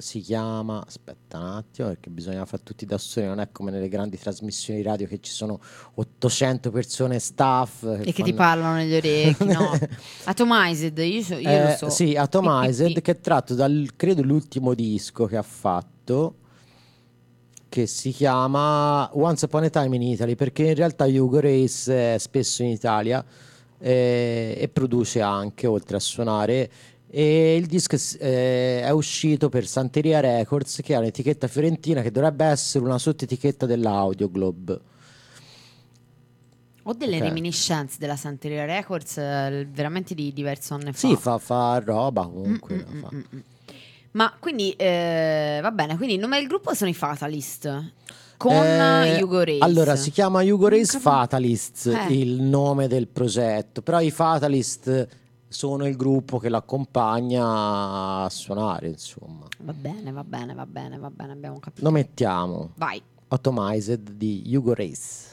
[0.00, 3.88] si chiama, aspetta un attimo perché bisogna fare tutti da soli, non è come nelle
[3.88, 5.60] grandi trasmissioni radio che ci sono
[5.94, 7.82] 800 persone staff.
[7.82, 9.76] E che ti fanno- parlano negli orecchi, no?
[10.24, 11.90] Atomized, io, so- io Eh, lo so.
[11.90, 16.36] Sì, Atomized, che è tratto dal, credo, l'ultimo disco che ha fatto,
[17.68, 22.18] che si chiama Once Upon a Time in Italy, perché in realtà Hugo Race è
[22.18, 23.24] spesso in Italia
[23.80, 26.70] eh, e produce anche, oltre a suonare.
[27.10, 32.44] E il disco eh, è uscito per Santeria Records, che è un'etichetta fiorentina che dovrebbe
[32.44, 34.80] essere una sottoetichetta dell'Audio Globe.
[36.84, 37.22] Ho delle Ok.
[37.22, 40.98] reminiscenze della Santeria Records eh, veramente di diversi anni fa.
[40.98, 42.74] Sì, fa, fa roba comunque.
[42.76, 43.08] Mm, mm, fa.
[43.14, 43.38] mm, mm.
[44.12, 47.92] Ma quindi eh, va bene, quindi il nome del gruppo sono i Fatalist
[48.38, 49.58] con Eh, Hugo Race.
[49.62, 50.98] Allora, si chiama Hugo Race capisco.
[51.10, 52.06] Fatalists, Eh.
[52.14, 55.08] il nome del progetto, però i Fatalist
[55.48, 59.46] sono il gruppo che l'accompagna a suonare, insomma.
[59.60, 61.84] Va bene, va bene, va bene, va bene, abbiamo capito.
[61.84, 63.02] Lo mettiamo, Vai.
[63.28, 65.26] Atomized di Hugo Race.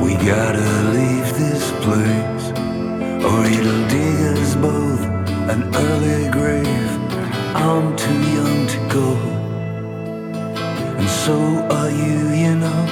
[0.00, 0.67] We gotta
[1.88, 2.46] place,
[3.28, 5.02] or it'll dig us both
[5.52, 6.92] an early grave.
[7.66, 9.08] I'm too young to go,
[10.98, 11.36] and so
[11.76, 12.82] are you, you know.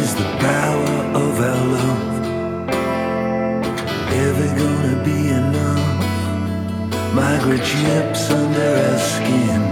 [0.00, 2.14] Is the power of our love
[4.24, 5.94] ever gonna be enough?
[7.18, 9.62] Migrate chips under our skin.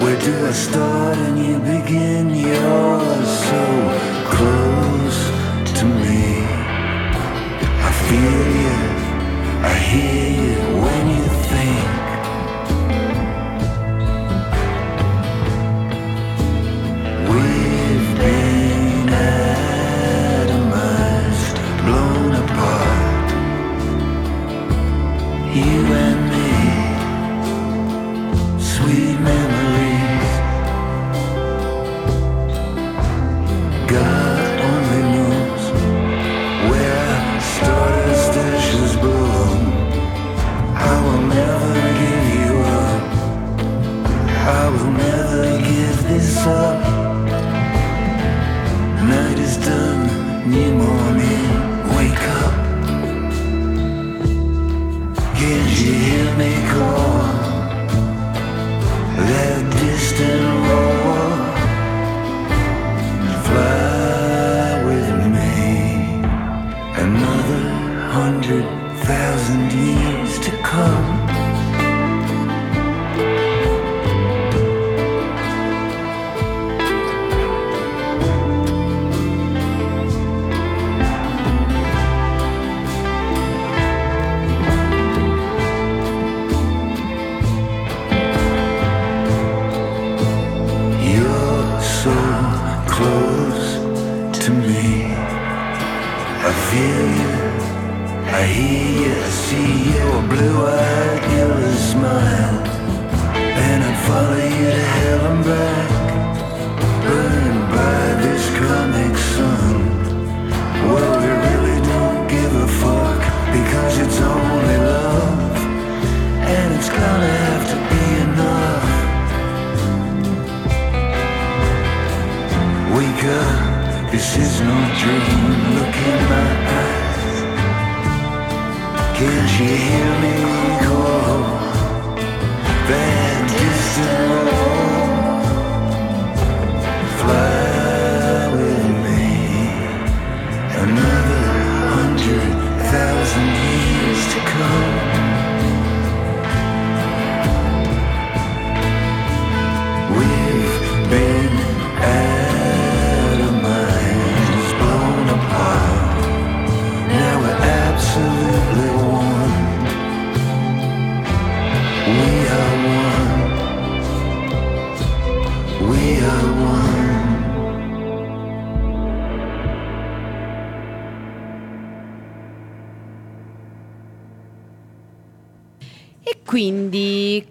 [0.00, 2.24] Where do I start and you begin?
[2.46, 3.62] You're so
[4.34, 5.18] close
[5.78, 6.33] to me.
[8.08, 8.76] Feel you,
[9.62, 11.13] I hear you when you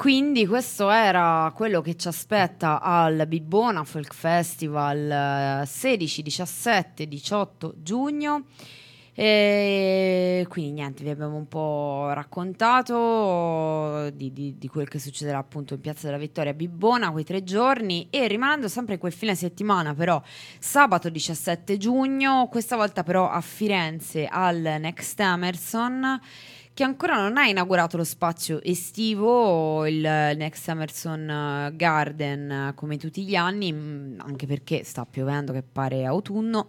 [0.03, 7.75] quindi, questo era quello che ci aspetta al Bibbona Folk Festival eh, 16, 17, 18
[7.77, 8.43] giugno.
[9.13, 15.75] E quindi niente, vi abbiamo un po' raccontato di, di- di quel che succederà appunto
[15.75, 19.35] in Piazza della Vittoria a Bibbona quei tre giorni e rimanendo sempre in quel fine
[19.35, 20.21] settimana però
[20.59, 26.19] sabato 17 giugno, questa volta però a Firenze al Next Emerson
[26.73, 32.97] che ancora non ha inaugurato lo spazio estivo, il Next Emerson eh, Garden, eh, come
[32.97, 36.67] tutti gli anni, mh, anche perché sta piovendo che pare autunno.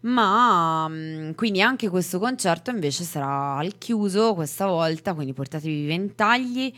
[0.00, 5.86] Ma mh, quindi anche questo concerto invece sarà al chiuso questa volta, quindi portatevi i
[5.86, 6.74] ventagli.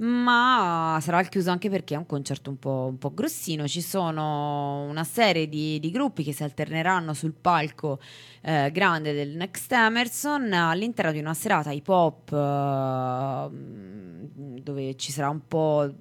[0.00, 3.68] Ma sarà al chiuso anche perché è un concerto un po', un po' grossino.
[3.68, 8.00] Ci sono una serie di, di gruppi che si alterneranno sul palco
[8.40, 13.48] eh, grande del Next Emerson all'interno di una serata hip hop eh,
[14.62, 15.92] dove ci sarà un po'.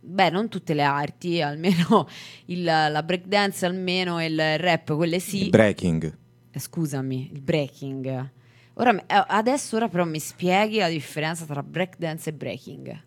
[0.00, 2.06] Beh, non tutte le arti, almeno
[2.46, 5.44] il, la breakdance, almeno il rap, quelle sì.
[5.44, 6.18] Il breaking.
[6.50, 8.30] Eh, Scusami, il breaking.
[8.74, 13.06] Ora, eh, adesso ora però mi spieghi la differenza tra breakdance e breaking.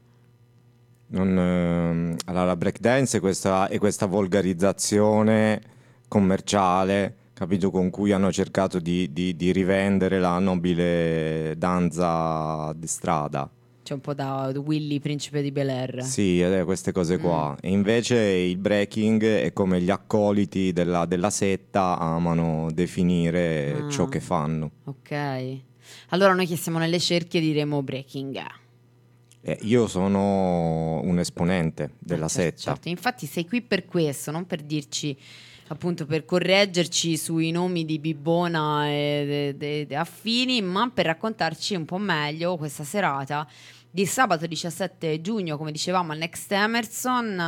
[1.14, 5.62] Non, ehm, allora, la breakdance è questa, è questa volgarizzazione
[6.08, 13.50] commerciale, capito, con cui hanno cercato di, di- di rivendere la nobile danza di strada.
[13.84, 16.04] C'è un po' da Willy, principe di Bel Air.
[16.04, 17.58] Sì, eh, queste cose qua.
[17.60, 23.90] E invece il breaking è come gli accoliti della, della setta amano definire Ah.
[23.90, 24.72] ciò che fanno.
[24.86, 25.60] Ok.
[26.10, 28.40] Allora noi che siamo nelle cerchie diremo breaking.
[29.44, 32.72] Eh, io sono un esponente della Eh, certo, setta.
[32.74, 32.90] certo.
[32.90, 35.18] Infatti sei qui per questo, non per dirci
[35.68, 41.86] appunto per correggerci sui nomi di Bibbona e de- de- affini, ma per raccontarci un
[41.86, 43.48] po' meglio questa serata
[43.90, 47.40] di sabato 17 giugno, come dicevamo al Next Emerson.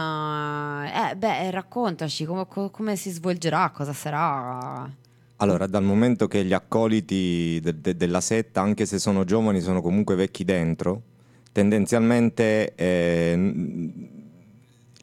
[0.85, 4.89] eh, eh, beh, raccontaci come, co- come si svolgerà, cosa sarà.
[5.37, 9.81] Allora, dal momento che gli accoliti de- de- della setta, anche se sono giovani, sono
[9.81, 11.01] comunque vecchi dentro,
[11.54, 13.32] tendenzialmente eh,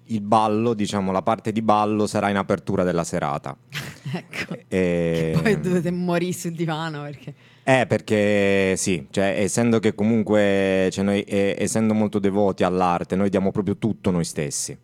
[0.05, 3.57] il ballo, diciamo, la parte di ballo sarà in apertura della serata.
[4.13, 4.57] ecco.
[4.69, 7.35] E- Poi dovete morire sul divano perché...
[7.63, 13.31] Eh, perché sì, cioè, essendo che comunque, cioè, noi, eh, essendo molto devoti all'arte, noi
[13.31, 14.77] diamo proprio tutto noi stessi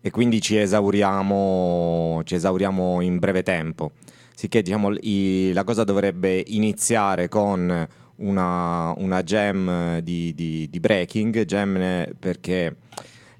[0.00, 3.92] e quindi ci esauriamo, ci esauriamo in breve tempo.
[4.34, 7.86] Sicché diciamo, i- la cosa dovrebbe iniziare con
[8.18, 12.76] una, una jam di, di- di breaking, eh, perché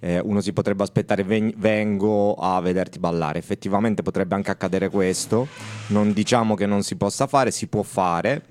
[0.01, 5.49] eh, uno si potrebbe aspettare "Ven- vengo a vederti ballare, effettivamente potrebbe anche accadere questo,
[5.89, 8.43] non diciamo che non si possa fare, si può fare,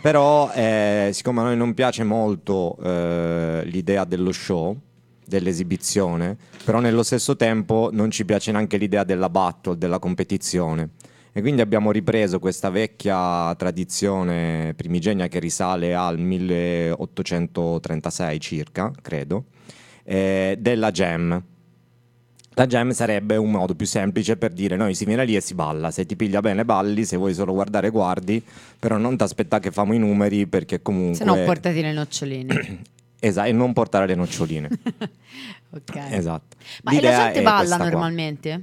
[0.00, 4.76] però eh, siccome a noi non piace molto eh, l'idea dello show,
[5.26, 10.90] dell'esibizione, però nello stesso tempo non ci piace neanche l'idea della battle, della competizione.
[11.36, 19.46] E quindi abbiamo ripreso questa vecchia tradizione primigenia che risale al 1836 circa, credo,
[20.04, 21.42] eh, della jam.
[22.50, 25.54] La jam sarebbe un modo più semplice per dire noi si viene lì e si
[25.54, 28.40] balla, se ti piglia bene balli, se vuoi solo guardare guardi,
[28.78, 31.16] però non ti aspetta che famo i numeri perché comunque...
[31.16, 32.92] Se no portati le noccioline.
[33.24, 34.68] Esatto, e non portare le noccioline.
[35.70, 35.96] ok.
[36.10, 36.56] esatto.
[36.82, 38.60] Ma e la L'idea gente balla normalmente?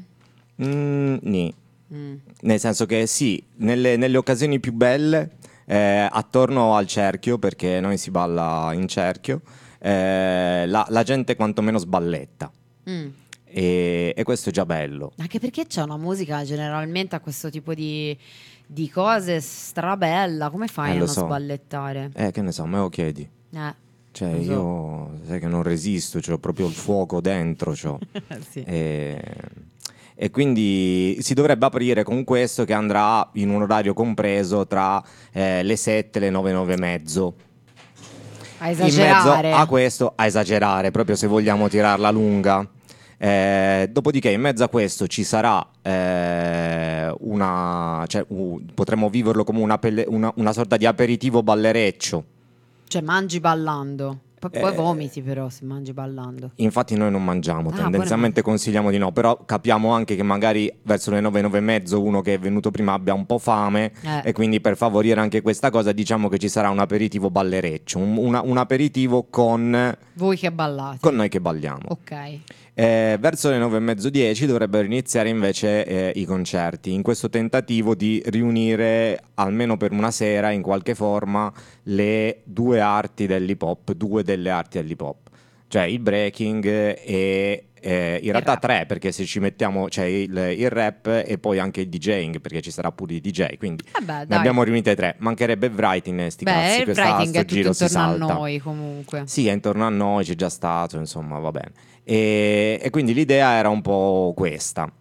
[0.64, 1.52] Mm, nì.
[1.94, 2.16] Mm.
[2.42, 5.32] Nel senso che sì, nelle, nelle occasioni più belle,
[5.66, 9.42] eh, attorno al cerchio, perché noi si balla in cerchio,
[9.80, 12.52] eh, la, la gente quantomeno sballetta.
[12.90, 13.08] Mm.
[13.54, 15.12] E, e questo è già bello.
[15.18, 18.18] Anche perché c'è una musica generalmente a questo tipo di,
[18.66, 20.50] di cose strabella.
[20.50, 21.26] Come fai Eh, a non so.
[21.26, 22.12] sballettare?
[22.16, 23.30] Eh, che ne so, me lo chiedi.
[23.54, 23.74] Eh,
[24.14, 24.52] Cioè, so.
[24.52, 27.74] io sai che non resisto, ho proprio il fuoco dentro.
[27.74, 28.00] c'ho.
[28.50, 28.64] sì.
[28.64, 29.22] E,
[30.24, 35.02] e quindi si dovrebbe aprire con questo che andrà in un orario compreso tra
[35.32, 37.34] eh, le 7 e le 9, 9 e mezzo.
[38.60, 39.52] A In mezzo esagerare.
[39.52, 42.64] a questo, a esagerare, proprio se vogliamo tirarla lunga.
[43.18, 48.04] Eh, dopodiché, in mezzo a questo ci sarà eh, una.
[48.06, 52.24] Cioè, uh, potremmo viverlo come una, pelle- una- una sorta di aperitivo ballereccio.
[52.88, 54.20] Cioè, mangi ballando.
[54.50, 54.76] Poi, poi Eh.
[54.76, 56.52] vomiti, però, se mangi ballando.
[56.56, 61.12] Infatti, noi non mangiamo, Ah, tendenzialmente consigliamo di no, però capiamo anche che magari verso
[61.12, 64.22] le 9, 9 e mezzo uno che è venuto prima abbia un po' fame Eh.
[64.26, 68.18] e quindi per favorire anche questa cosa diciamo che ci sarà un aperitivo ballereccio, un,
[68.18, 70.98] una- un aperitivo con, Voi che ballate.
[71.02, 71.82] con noi che balliamo.
[71.90, 72.40] Ok.
[72.82, 77.30] Eh, verso le 9 e mezzo 10 dovrebbero iniziare invece eh, i concerti, in questo
[77.30, 81.54] tentativo di riunire almeno per una sera in qualche forma
[81.84, 85.30] le due arti dell'hip hop, due delle arti dell'hip hop,
[85.68, 90.70] cioè il breaking e eh, in realtà tre perché se ci mettiamo c'è il, il
[90.72, 94.26] rap e poi anche il DJing perché ci sarà pure il DJ, quindi Eh beh,
[94.28, 97.54] ne abbiamo riunite tre, mancherebbe il writing in sti Beh, cazzi, il writing è tutto
[97.54, 99.22] giro intorno a noi, comunque.
[99.28, 101.72] Sì, è intorno a noi, c'è già stato, insomma, va bene.
[102.04, 104.92] E, e quindi l'idea era un po' questa.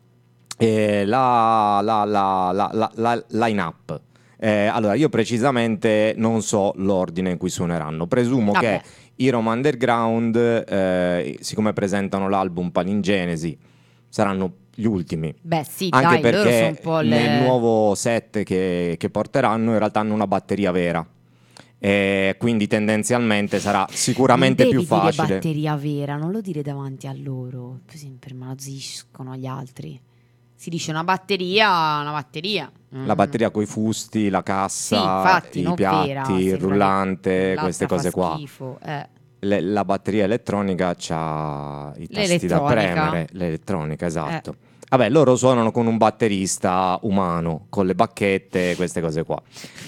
[0.56, 4.00] E la, la, la, la, line-up.
[4.38, 8.06] Eh, allora, io precisamente non so l'ordine in cui suoneranno.
[8.06, 8.80] Presumo Vabbè.
[8.82, 8.82] che
[9.16, 13.56] i Roma Underground, eh, siccome presentano l'album Palingenesi,
[14.08, 15.34] saranno gli ultimi.
[15.40, 17.08] Beh, sì, Anche dai, perché po' le...
[17.08, 21.06] nel nuovo set che, che porteranno in realtà hanno una batteria vera.
[21.82, 25.34] E quindi tendenzialmente sarà sicuramente non più devi dire facile.
[25.36, 29.98] batteria vera, non lo dire davanti a loro, così permanaziscono agli altri.
[30.54, 31.68] Si dice una batteria,
[32.00, 32.70] una batteria.
[32.90, 33.16] La Mm.
[33.16, 38.10] batteria coi fusti, la cassa, Sì, infatti, i non piatti, vera, il rullante, queste cose
[38.10, 38.34] qua.
[38.36, 39.08] schifo, eh.
[39.38, 43.26] Le- la batteria elettronica ha i tasti da premere.
[43.32, 44.50] L'elettronica, esatto.
[44.50, 44.68] Eh.
[44.90, 49.40] Vabbè, loro suonano con un batterista umano, con le bacchette, queste cose qua.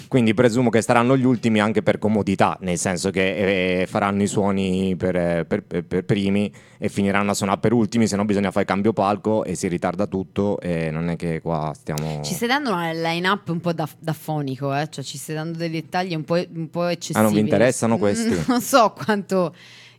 [0.07, 4.29] Quindi presumo che saranno gli ultimi anche per comodità, nel senso che eh, faranno i
[4.29, 8.53] suoni per, per- per- per primi e finiranno a suonare per ultimi, se no bisogna
[8.53, 12.21] fare cambio palco e si ritarda tutto e non è che qua stiamo...
[12.23, 14.89] Ci stai dando una line-up un po' da, da fonico, eh?
[14.89, 17.19] cioè ci stai dando dei dettagli un po', un po' eccessivi.
[17.19, 18.41] Ah, non vi interessano questi?
[18.47, 19.53] Non so quanto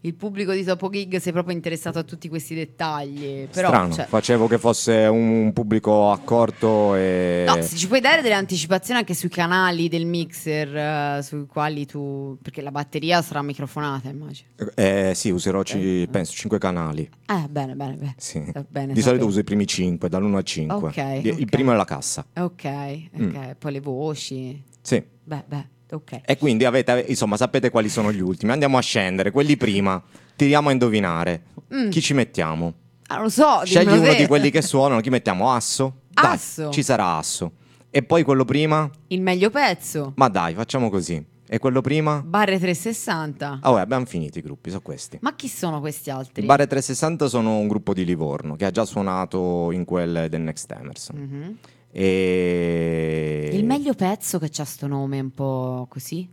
[0.06, 3.70] il pubblico di Topo Gig sia proprio interessato a tutti questi dettagli, però...
[3.70, 7.46] Strano, cioè, facevo che fosse un pubblico accorto e...
[7.48, 11.86] No, se ci puoi dare delle anticipazioni anche sui canali del mixer, eh, sui quali
[11.86, 12.38] tu...
[12.42, 14.50] perché la batteria sarà microfonata, immagino.
[14.76, 17.10] Eh, sì, userò, ci- penso, 5 canali.
[17.26, 18.16] Eh, bene, bene, bene.
[18.18, 18.44] Sì.
[18.68, 20.76] Bene, Di solito uso i primi 5, dall'1 al 5.
[20.90, 21.46] Ok, Il ok.
[21.46, 22.26] primo è la cassa.
[22.36, 23.52] Ok, ok, Mm.
[23.58, 24.62] poi le voci.
[24.82, 25.02] Sì.
[25.24, 26.22] Beh, beh, ok.
[26.26, 28.52] E quindi avete, insomma, sapete quali sono gli ultimi.
[28.52, 30.02] Andiamo a scendere, quelli prima.
[30.36, 31.44] Tiriamo a indovinare.
[31.74, 31.90] Mm.
[31.90, 32.74] Chi ci mettiamo?
[33.08, 34.16] Ah, non lo so, Scegli uno te.
[34.16, 35.02] di quelli che suonano.
[35.02, 35.52] Chi mettiamo?
[35.52, 36.02] Asso?
[36.10, 36.70] Dai, Asso.
[36.72, 37.52] ci sarà Asso.
[37.90, 38.90] E poi quello prima?
[39.08, 40.14] Il meglio pezzo.
[40.16, 41.24] Ma dai, facciamo così.
[41.48, 42.24] E quello prima?
[42.26, 43.60] Barre 360.
[43.62, 45.20] Ah, vabbè, abbiamo finito i gruppi, sono questi.
[45.22, 46.42] Ma chi sono questi altri?
[46.44, 50.42] I Bare 360 sono un gruppo di Livorno che ha già suonato in quel del
[50.42, 51.16] Next Emerson.
[51.18, 51.58] Mhm.
[51.96, 53.50] E...
[53.54, 56.28] Il meglio pezzo che c'ha sto nome un po' così?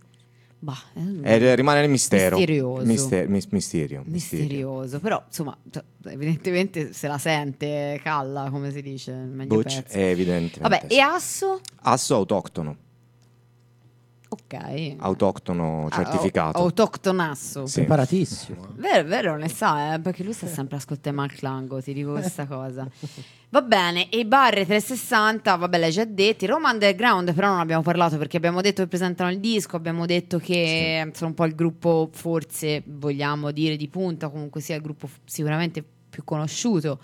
[0.62, 0.76] Bah,
[1.22, 2.36] eh, E rimane il mistero.
[2.36, 2.84] Misterioso.
[2.84, 4.02] Mister- mis- misterio.
[4.06, 5.00] misterioso.
[5.00, 5.56] Però, insomma,
[6.06, 9.96] evidentemente se la sente calla, come si dice, il meglio Butch pezzo.
[9.96, 10.61] è evidente.
[10.61, 11.61] Vabbè, e Asso?
[11.82, 12.76] Asso autoctono.
[14.28, 14.94] Ok.
[14.98, 16.58] Autoctono Ah, certificato.
[16.58, 17.66] au- autoctonasso.
[17.66, 17.80] Sì.
[17.80, 18.66] Preparatissimo.
[18.76, 22.12] Vero, vero, ne sa, eh, perché lui sta sempre a ascoltare Mark Lango, ti dico
[22.12, 22.88] questa cosa.
[23.53, 26.46] Va bene, e i Barre 360, vabbè, l'hai già detto.
[26.46, 30.38] Roma Underground, però non abbiamo parlato perché abbiamo detto che presentano il disco, abbiamo detto
[30.38, 35.09] che sono un po' il gruppo, forse vogliamo dire di punta, comunque sia il gruppo
[35.24, 37.01] sicuramente più conosciuto.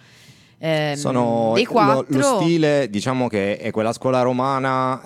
[0.58, 2.16] ehm, Sono dei lo, quattro.
[2.16, 5.02] lo stile, diciamo che è quella scuola romana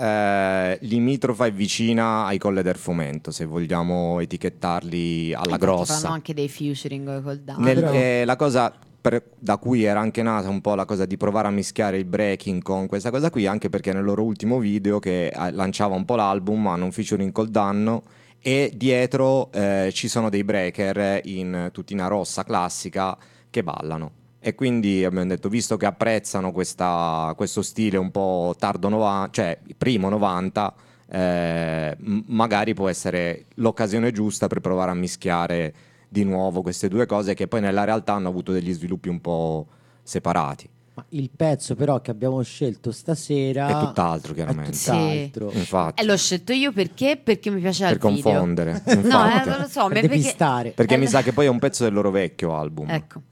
[0.74, 5.94] eh, limitrofa e vicina ai Colle del Fomento, se vogliamo etichettarli alla Infatti grossa.
[5.94, 7.62] Fanno anche dei featuring col Down.
[7.62, 8.70] Nel- eh, la cosa
[9.00, 12.04] per- da cui era anche nata un po' la cosa di provare a mischiare il
[12.04, 16.04] breaking con questa cosa qui, anche perché nel loro ultimo video che eh, lanciava un
[16.04, 18.02] po' l'album hanno un featuring col danno
[18.40, 23.16] e dietro eh, ci sono dei breaker in tutina rossa classica
[23.50, 24.12] che ballano.
[24.42, 29.58] E quindi abbiamo detto, visto che apprezzano questa- questo stile un po' tardo 90, cioè
[29.76, 30.74] primo 90,
[31.12, 35.74] eh, magari può essere l'occasione giusta per provare a mischiare
[36.12, 39.66] di nuovo queste due cose che poi nella realtà hanno avuto degli sviluppi un po'
[40.02, 40.68] separati.
[40.94, 44.70] Ma il pezzo però che abbiamo scelto stasera È tutt'altro, chiaramente.
[44.72, 45.52] È tutt'altro.
[45.56, 47.16] Infatti, E l'ho scelto io perché?
[47.22, 48.30] Perché mi piaceva per il video.
[48.32, 48.82] confondere.
[49.04, 50.08] No, eh, non lo so, per perché...
[50.08, 50.70] depistare.
[50.70, 52.90] Perché Eh, mi sa che poi è un pezzo del loro vecchio album.
[52.90, 53.22] Ecco.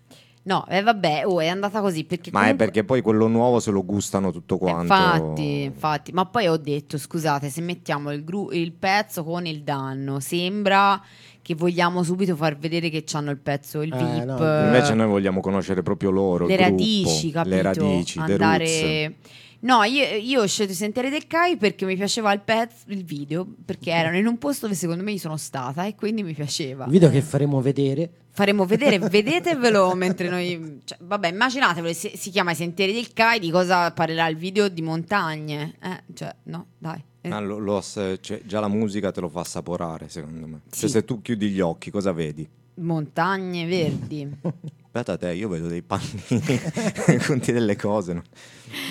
[0.44, 3.60] No, eh, vabbè, oh, è andata così perché Ma comunque- è perché poi quello nuovo
[3.60, 4.94] se lo gustano tutto Eh, quanto.
[4.94, 9.62] Infatti, infatti, ma poi ho detto, scusate, se mettiamo il, gru- il pezzo con il
[9.62, 11.02] danno, sembra
[11.49, 14.24] che vogliamo subito far vedere che hanno il pezzo, il Eh, VIP.
[14.24, 17.55] no, Invece noi vogliamo conoscere proprio loro, le il gruppo, radici, capito?
[17.55, 18.42] le radici, the roots.
[18.42, 19.14] Andare...
[19.61, 23.03] No, io, io ho scelto i Sentieri del Kai perché mi piaceva il pezzo, il
[23.03, 26.34] video, perché erano in un posto dove secondo me io sono stata e quindi mi
[26.34, 26.84] piaceva.
[26.84, 28.11] Il video che faremo vedere.
[28.28, 30.80] Faremo vedere, vedetevelo mentre noi...
[30.84, 34.68] cioè, vabbè, immaginatevelo, si, si chiama I Sentieri del Kai, di cosa parlerà il video
[34.68, 35.76] di montagne.
[35.82, 37.03] Eh, cioè, no, dai.
[37.28, 40.60] Eh, Ah, lo- lo cioè, già la musica te lo fa assaporare, secondo me.
[40.70, 40.80] Sì.
[40.80, 42.48] Cioè, se tu chiudi gli occhi, cosa vedi?
[42.78, 44.28] montagne verdi.
[44.90, 48.12] Aspetta te, io vedo dei pannini, conti delle cose.
[48.14, 48.22] No,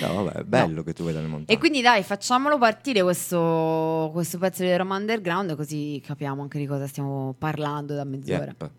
[0.00, 1.54] No, vabbè, è bello che tu veda le montagne.
[1.54, 6.66] E quindi dai, facciamolo partire questo, questo pezzo di Roma Underground così capiamo anche di
[6.66, 8.44] cosa stiamo parlando da mezz'ora.
[8.44, 8.70] Yep.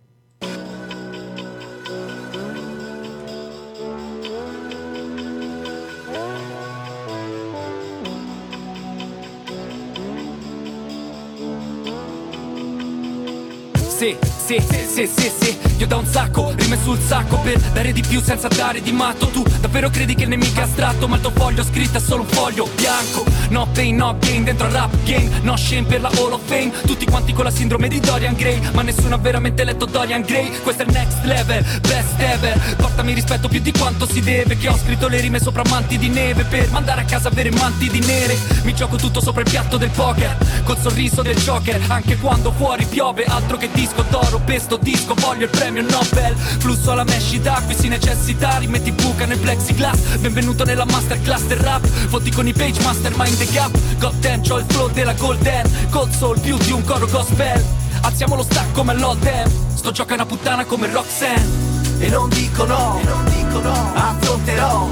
[13.99, 18.01] Sì, sì, sì, sì, sì, io da un sacco, rime sul sacco per dare di
[18.01, 19.27] più senza dare di matto.
[19.27, 22.21] Tu davvero credi che il nemico è astratto ma il tuo foglio scritto è solo
[22.21, 23.25] un foglio bianco.
[23.49, 26.71] No pain, no gain, dentro al rap game, no shame per la Hall of Fame.
[26.85, 30.49] Tutti quanti con la sindrome di Dorian Gray, ma nessuno ha veramente letto Dorian Gray.
[30.61, 34.69] Questo è il next level, best ever, portami rispetto più di quanto si deve Che
[34.69, 37.99] ho scritto le rime sopra manti di neve per mandare a casa vere manti di
[37.99, 38.37] nere.
[38.63, 41.81] Mi gioco tutto sopra il piatto del poker, col sorriso del Joker.
[41.87, 46.35] Anche quando fuori piove, altro che disco d'oro Per sto disco voglio il premio Nobel.
[46.35, 50.17] Flusso alla mescita, qui si necessita Rimetti buca nel plexiglass.
[50.17, 53.71] Benvenuto nella masterclass del rap Voti con i page mastermind the gap.
[53.99, 57.63] God damn, c'ho il flow della golden Cold soul più di un coro gospel.
[58.01, 61.67] Alziamo lo stack come l'Oldham Sto gioca una puttana come Roxanne.
[61.99, 64.87] E non dico no, e non dico no, affronterò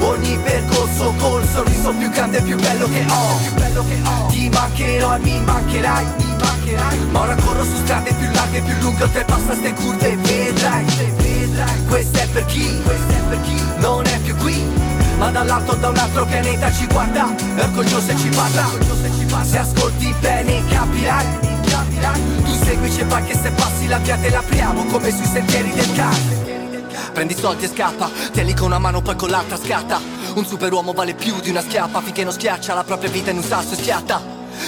[0.00, 4.26] Ogni percorso col sorriso più grande e più bello che ho, più bello che ho.
[4.28, 6.36] Ti mancherò e mi mancherai, mi
[7.10, 10.12] Ma ora corro su strade più larghe più lunghe Oltrepassa ste curve.
[10.12, 10.84] E vedrai,
[11.16, 13.62] vedrai Questo è per chi, questo è per chi?
[13.78, 14.62] Non è più qui.
[15.18, 17.34] Ma dall'alto da un altro pianeta ci guarda.
[17.56, 18.66] È orgoglioso e ci parla.
[19.44, 21.26] Se ascolti bene capirai,
[22.44, 25.92] Tu seguici e vai che se passi la via te l'apriamo Come sui sentieri del
[25.94, 26.46] cane
[27.12, 30.00] Prendi soldi e scappa, tieni con una mano poi con l'altra scatta.
[30.34, 33.42] Un superuomo vale più di una schiappa Finché non schiaccia la propria vita in un
[33.42, 34.20] sasso e schiatta.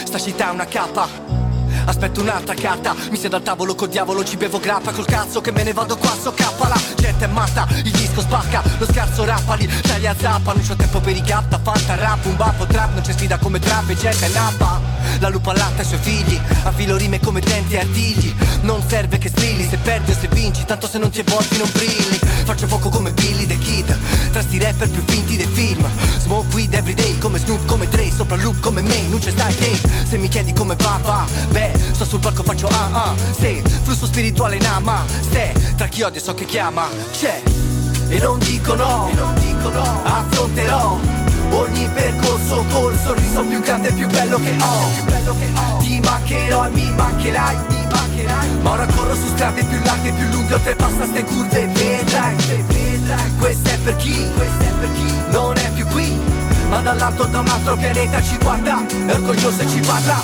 [0.05, 1.40] Sta città è una cappa
[1.85, 4.93] Aspetto un'altra carta, mi siedo al tavolo col diavolo, ci bevo grappa.
[4.93, 8.63] Col cazzo che me ne vado qua, so cappala Gente è matta, il disco spacca,
[8.79, 12.67] lo scarso rappali, taglia zappa Non c'ho tempo per i capta, fanta rap, un bappo
[12.67, 15.99] trap Non c'è sfida come trap e gente è nappa La lupa latta ai suoi
[16.01, 18.35] figli, affilo rime come denti e artigli.
[18.63, 21.71] Non serve che strilli, se perdi o se vinci, tanto se non ti evolvi non
[21.73, 22.19] brilli.
[22.45, 23.97] Faccio fuoco come Billy the Kid,
[24.33, 25.87] tra sti rapper più finti dei film.
[26.19, 29.81] Smoke weed everyday come Snoop, come Dre, sopra loop come me, non c'è stai day
[30.09, 33.15] Se mi chiedi come va va, beh, sto sul palco faccio ah ah.
[33.39, 37.43] Se, flusso spirituale nama, se, tra chi odia so che chiama, c'è.
[38.09, 43.89] E non dico no, e non dico no, affronterò Ogni percorso col sorriso più grande
[43.89, 45.77] e più bello che ho, più bello che ho.
[45.79, 48.49] Ti mancherò e mi mancherai, mi mancherai.
[48.63, 51.63] Ma ora corro su strade più larghe più lunghe Oltrepassa ste curve.
[51.63, 52.37] E vedrai,
[52.67, 55.15] vedrai Questo è per chi, questo è per chi?
[55.31, 56.19] Non è più qui.
[56.69, 58.87] Ma dall'alto da un altro pianeta ci guarda.
[59.07, 60.21] È orgoglioso e ci parla.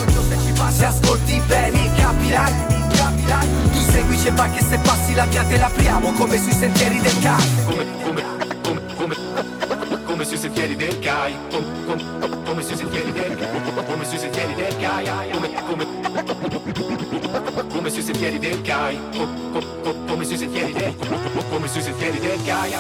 [0.70, 2.54] Se ascolti bene capirai,
[2.94, 3.48] capirai.
[3.72, 7.18] Tu seguici e vai che se passi la via te l'apriamo Come sui sentieri del
[7.20, 8.25] cane
[10.56, 11.36] sentieri del Kai,
[12.44, 13.36] come, sui sentieri del
[13.86, 15.30] come sui sentieri del Kai,
[17.68, 20.94] come, sui sentieri del co- come sui sentieri del
[21.50, 22.72] come sui sentieri del Kai.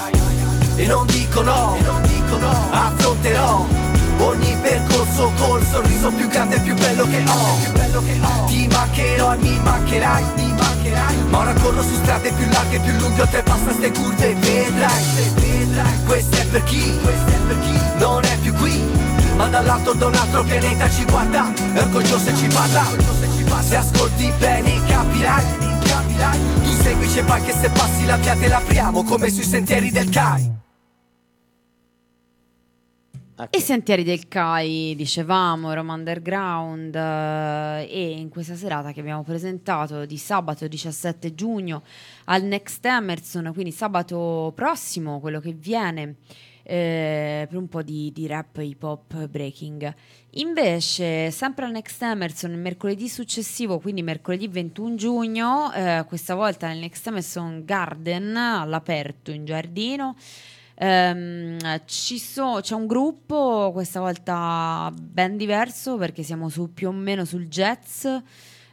[0.76, 3.85] E non dico no, e non dico no, affronterò
[4.18, 8.44] Ogni percorso col sorriso più grande e più bello che ho, più bello che ho.
[8.46, 11.16] Ti mancherò e mi mancherai, mi mancherai.
[11.28, 15.30] Ma ora corro su strade più larghe più lunghe Oltrepassa ste curve e vedrai, e
[15.40, 16.04] vedrai.
[16.04, 17.80] Questo è per chi, questo è per chi?
[17.98, 18.82] Non è più qui.
[19.36, 21.52] Ma dall'alto da un altro pianeta ci guarda.
[21.72, 22.84] È orgoglioso e ci parla.
[23.60, 25.74] Se ascolti bene capirai.
[26.62, 30.08] Tu seguici e vai che se passi la via te l'apriamo Come sui sentieri del
[30.08, 30.65] CAI
[33.38, 33.54] Ecco.
[33.54, 40.06] E Sentieri del CAI, dicevamo, Roma Underground eh, e in questa serata che abbiamo presentato
[40.06, 41.82] di sabato 17 giugno
[42.24, 46.14] al Next Emerson, quindi sabato prossimo, quello che viene,
[46.62, 49.94] eh, per un po' di, di rap hip hop breaking.
[50.30, 56.68] Invece, sempre al Next Emerson, il mercoledì successivo, quindi mercoledì 21 giugno, eh, questa volta
[56.68, 60.16] nel Next Emerson Garden, all'aperto in giardino,
[60.78, 61.56] Ehm,
[61.86, 67.24] ci so- c'è un gruppo, questa volta ben diverso perché siamo su, più o meno
[67.24, 68.04] sul jazz,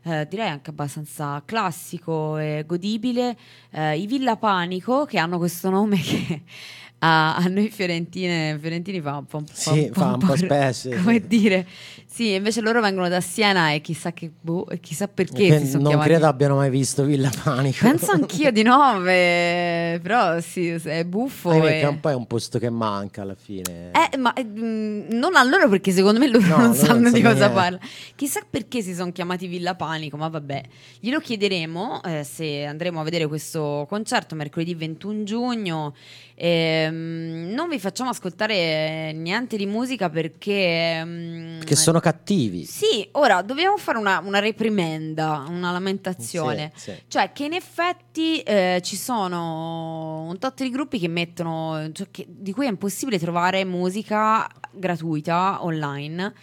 [0.05, 3.37] eh, direi anche abbastanza classico e godibile.
[3.71, 6.41] Eh, I Villa Panico, che hanno questo nome che
[6.99, 10.89] a, a noi fiorentine, fiorentini fa un po', un po'- Sì, fa un po' spesso,
[10.89, 11.65] Come dire,
[12.13, 15.65] sì, invece loro vengono da Siena e chissà, che, boh, e chissà perché Che si
[15.65, 17.79] sono non chiamati credo abbiano mai visto Villa Panico.
[17.81, 21.49] Penso anch'io di no, beh, però sì, è buffo.
[21.49, 23.89] Ahimè, e- che un po' è un posto che manca alla fine.
[24.11, 27.11] Eh, ma eh, non a loro perché secondo me loro No, non loro sanno non
[27.13, 27.53] di sanno cosa niente.
[27.61, 27.79] parla.
[28.15, 30.61] Chissà perché si sono chiamati Villa Panico, ma vabbè.
[30.99, 35.95] Glielo chiederemo eh, se andremo a vedere questo concerto mercoledì 21 giugno.
[36.35, 41.01] Ehm, non vi facciamo ascoltare niente di musica perché...
[41.03, 42.65] mm, Che sono cattivi.
[42.65, 46.71] Sì, ora dobbiamo fare una, una reprimenda, una lamentazione.
[46.75, 47.01] Sì, sì.
[47.07, 52.25] Cioè, che in effetti eh, ci sono un tot di gruppi che mettono, cioè che-
[52.27, 56.33] di cui è impossibile trovare musica gratuita online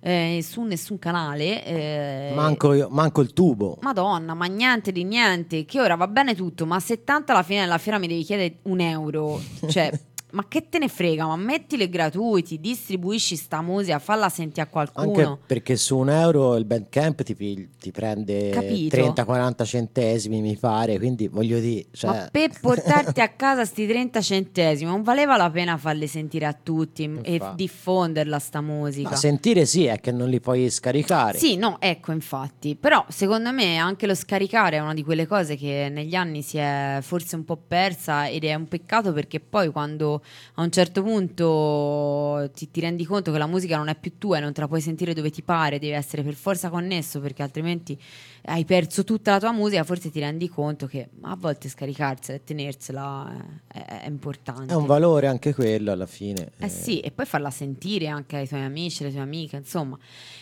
[0.00, 1.64] eh, su nessun canale.
[1.64, 3.78] eh, Manco, io- manco il tubo.
[3.82, 7.60] Madonna, ma niente di niente, che ora va bene tutto, ma se tanto alla fine
[7.60, 9.90] della fiera mi devi chiedere un euro, cioè,
[10.34, 15.12] ma che te ne frega, ma mettile gratuiti, distribuisci sta musica, falla sentire a qualcuno.
[15.12, 18.96] Anche perché su un euro il bandcamp ti, ti prende Capito.
[18.96, 20.98] 30-40 centesimi, mi pare.
[20.98, 25.50] Quindi voglio dire, cioè, Ma per portarti a casa sti 30 centesimi non valeva la
[25.50, 27.54] pena farli sentire a tutti e Infatti.
[27.54, 29.10] diffonderla sta musica?
[29.10, 31.38] ma sentire sì, è che non li puoi scaricare.
[31.38, 32.74] Sì, no, ecco, infatti.
[32.74, 36.58] Però secondo me anche lo scaricare è una di quelle cose che negli anni si
[36.58, 40.22] è forse un po' persa ed è un peccato perché poi quando
[40.54, 44.38] a un certo punto ti, ti rendi conto che la musica non è più tua
[44.38, 47.42] e non te la puoi sentire dove ti pare, devi essere per forza connesso perché
[47.42, 47.98] altrimenti
[48.46, 52.44] hai perso tutta la tua musica, forse ti rendi conto che a volte scaricarsela e
[52.44, 54.72] tenersela è, è- importante.
[54.72, 56.50] È un valore anche quello alla fine.
[56.58, 59.98] Eh sì, e poi farla sentire anche ai tuoi amici, alle tue amiche, insomma.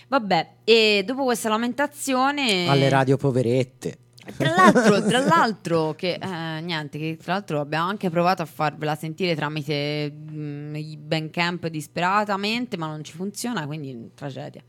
[0.08, 2.68] Vabbè, e dopo questa lamentazione...
[2.68, 3.98] Alle radio poverette.
[4.36, 8.94] Tra l'altro, tra l'altro che eh, niente, che tra l'altro abbiamo anche provato a farvela
[8.94, 14.62] sentire tramite mm, i Bandcamp disperatamente, ma non ci funziona, quindi tragedia.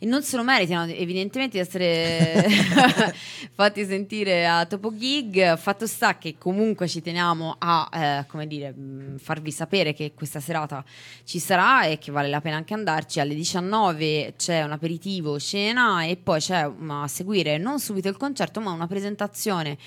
[0.00, 2.46] E non se lo meritano evidentemente di essere
[3.52, 5.56] fatti sentire a Topo Gig.
[5.56, 10.38] Fatto sta che comunque ci teniamo a eh, come dire, mh, farvi sapere che questa
[10.38, 10.84] serata
[11.24, 13.18] ci sarà e che vale la pena anche andarci.
[13.18, 18.16] Alle 19 c'è un aperitivo, cena e poi c'è mm, a seguire non subito il
[18.16, 19.78] concerto, ma una presentazione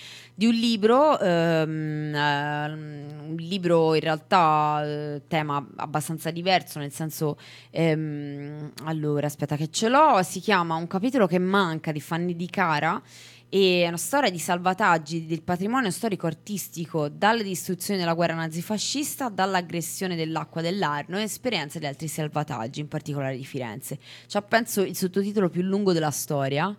[0.41, 7.37] di un libro, ehm, ehm, un libro in realtà eh, tema abbastanza diverso, nel senso,
[7.69, 12.49] ehm, allora aspetta che ce l'ho, si chiama Un capitolo che manca di Fanny Di
[12.49, 13.01] Cara
[13.49, 20.15] e è una storia di salvataggi del patrimonio storico-artistico dalle distruzioni della guerra nazifascista, dall'aggressione
[20.15, 23.99] dell'acqua dell'Arno e esperienze di altri salvataggi, in particolare di Firenze.
[24.27, 26.75] C'ha penso il sottotitolo più lungo della storia.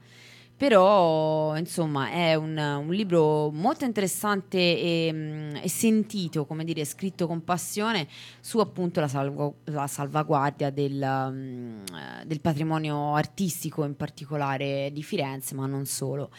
[0.62, 7.26] Però, insomma, è un, un libro molto interessante e, mm, e sentito, come dire, scritto
[7.26, 8.06] con passione
[8.38, 11.84] su appunto la, salvo- la salvaguardia del, mm,
[12.26, 16.30] del patrimonio artistico, in particolare di Firenze, ma non solo.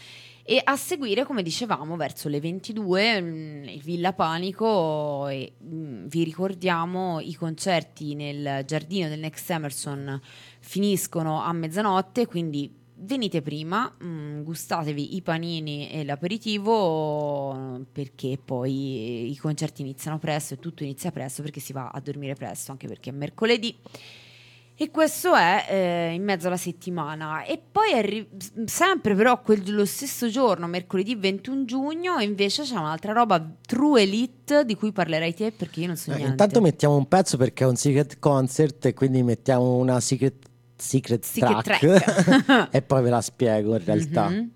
[0.46, 7.20] E a seguire, come dicevamo, verso le 22 mm, il Villa Panico e vi ricordiamo
[7.20, 10.18] i concerti nel giardino del Next Emerson
[10.62, 19.38] finiscono a mezzanotte, quindi venite prima, mm, gustatevi i panini e l'aperitivo perché poi i
[19.38, 23.10] concerti iniziano presto e tutto inizia presto perché si va a dormire presto, anche perché
[23.10, 23.76] è mercoledì.
[24.76, 27.44] E questo è eh, in mezzo alla settimana.
[27.44, 28.28] E poi arri-
[28.66, 34.66] sempre però quel- lo stesso giorno, mercoledì 21 giugno, invece c'è un'altra roba True Elite
[34.66, 36.32] di cui parlerai te perché io non so Eh, niente.
[36.32, 40.48] intanto mettiamo un pezzo perché è un secret concert e quindi mettiamo una secret,
[40.84, 42.68] secret, Secret track, track.
[42.76, 44.30] e poi ve la spiego in realtà.
[44.30, 44.52] Mhm.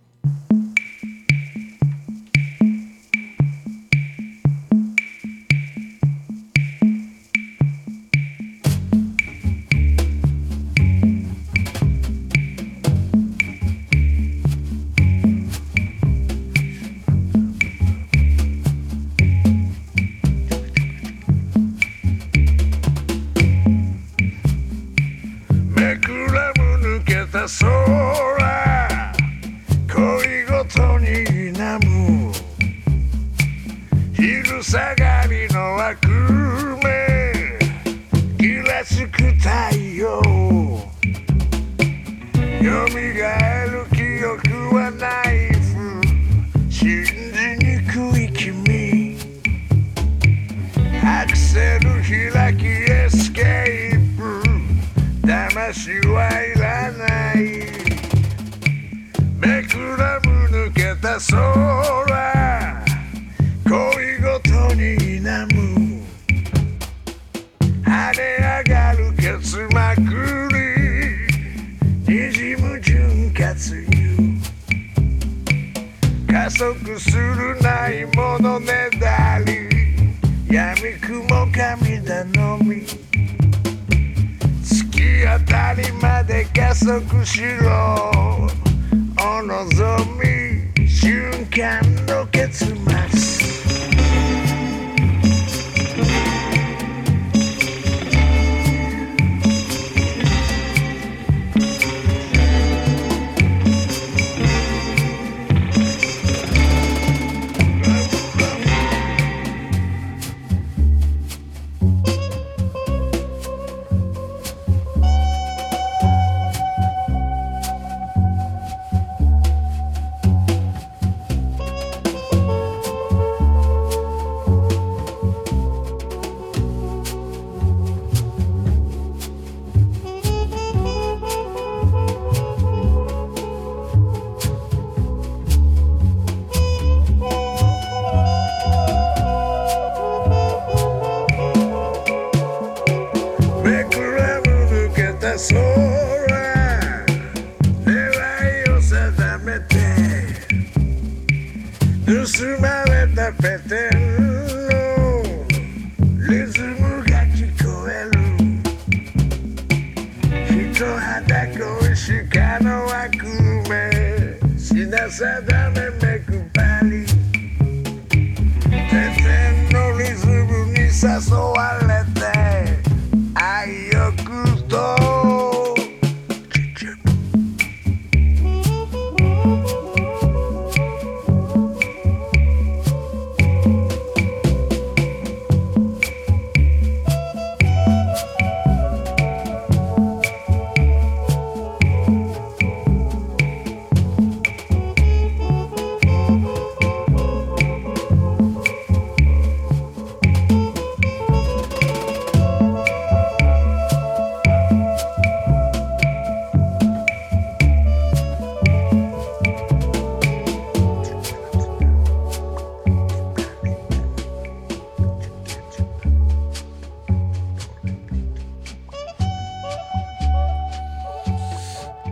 [34.78, 36.86] 下がりの悪夢。
[38.38, 40.22] ギラつく太陽。
[42.62, 46.70] よみがえる記憶はナイフ。
[46.70, 47.10] 信じ
[47.66, 49.18] にくい君。
[51.04, 51.90] アクセル
[52.32, 54.44] 開きエスケープ。
[55.28, 57.38] 魂はいらない。
[59.40, 62.07] めくらむ抜けた空
[86.78, 88.48] で加速しろ。
[89.20, 90.88] お望み。
[90.88, 92.87] 瞬間の結末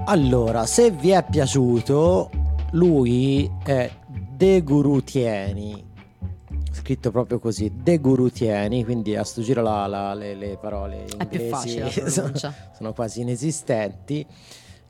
[0.08, 2.30] Allora, se vi è piaciuto,
[2.72, 5.84] lui è De Gurutieni,
[6.72, 11.26] scritto proprio così, De Gurutieni, quindi a sto giro la- la- le, le parole È
[11.26, 14.26] più facile sono, sono quasi inesistenti.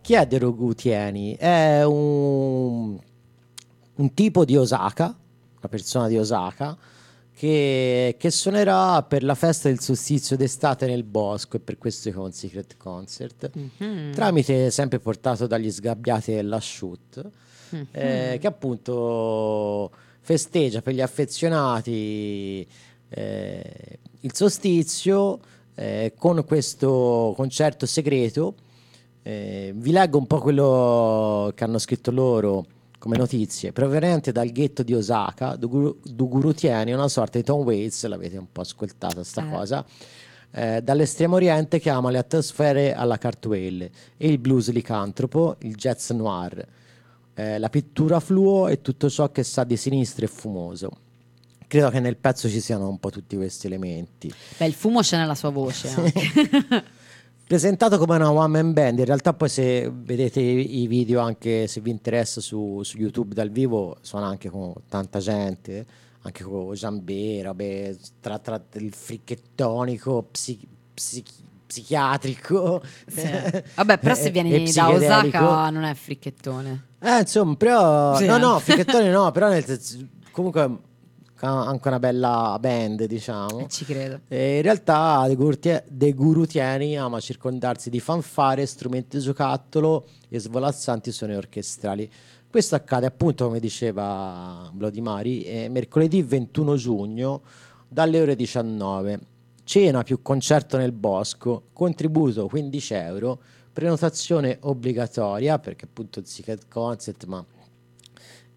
[0.02, 1.36] Chi è De Gurutieni?
[1.36, 3.00] È un,
[3.96, 6.78] un tipo di Osaka, una persona di Osaka,
[7.38, 12.32] che, che suonerà per la festa del solstizio d'estate nel bosco e per questo con
[12.32, 14.14] Secret Concert Mhm.
[14.14, 17.30] tramite sempre portato dagli sgabbiati della Shoot
[17.72, 17.88] Mhm.
[17.92, 22.66] eh, che appunto festeggia per gli affezionati
[23.10, 25.40] eh, il solstizio
[25.76, 28.56] eh, con questo concerto segreto
[29.24, 32.66] eh, vi leggo un po' quello che hanno scritto loro
[33.06, 38.36] come notizie, proveniente dal ghetto di Osaka, Duguru, Dugurutieni una sorta di Tom Waits, l'avete
[38.38, 39.50] un po' ascoltata sta Eh.
[39.52, 39.86] cosa,
[40.50, 43.84] eh, dall'estremo oriente che ama le atmosfere alla cartwheel,
[44.18, 46.66] e il blues licantropo, il jazz noir,
[47.36, 50.90] eh, la pittura fluo e tutto ciò che sa di sinistro e fumoso.
[51.68, 54.34] Credo che nel pezzo ci siano un po' tutti questi elementi.
[54.58, 55.90] Beh, il fumo c'è nella sua voce.
[57.48, 61.80] Presentato come una one man band, in realtà poi se vedete i video anche se
[61.80, 65.86] vi interessa su, su YouTube dal vivo, suona anche con tanta gente,
[66.24, 72.82] anche con Giambera, beh, tra, tra il fricchettonico, psi- psichi- psichiatrico.
[73.06, 73.30] Sì.
[73.76, 74.90] Vabbè, però se vieni da.
[74.90, 76.86] Osaka non è fricchettone.
[77.00, 78.16] Eh, insomma, però...
[78.16, 80.00] Sì, no, no, fricchettoni no, però nel senso,
[80.32, 80.80] comunque
[81.42, 83.60] anche una bella band, diciamo.
[83.60, 84.22] Eh, ci credo.
[84.28, 91.12] E in realtà De, Gurtie- De Gurutieni ama circondarsi di fanfare, strumenti giocattolo e svolazzanti
[91.12, 92.10] suoni orchestrali.
[92.50, 97.42] Questo accade appunto, come diceva Bloody Mari, eh, mercoledì 21 giugno
[97.88, 99.20] dalle ore 19.
[99.66, 103.40] Cena più concerto nel bosco, contributo 15 euro,
[103.74, 107.44] prenotazione obbligatoria perché appunto il Secret Concept, ma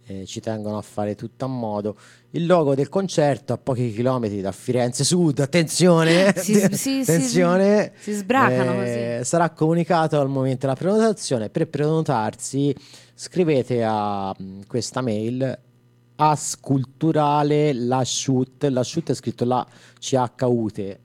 [0.08, 1.96] eh, ci tengono a fare tutto a modo.
[2.30, 8.12] Il logo del concerto a pochi chilometri da Firenze Sud, attenzione, Si- sì, attenzione, si
[8.14, 11.50] sbracano eh, sarà comunicato al momento della prenotazione.
[11.50, 12.74] Per prenotarsi
[13.14, 15.58] scrivete a mh, questa mail
[16.16, 19.64] asculturale lasciut, lasciut è scritto la
[20.00, 20.98] CHUT,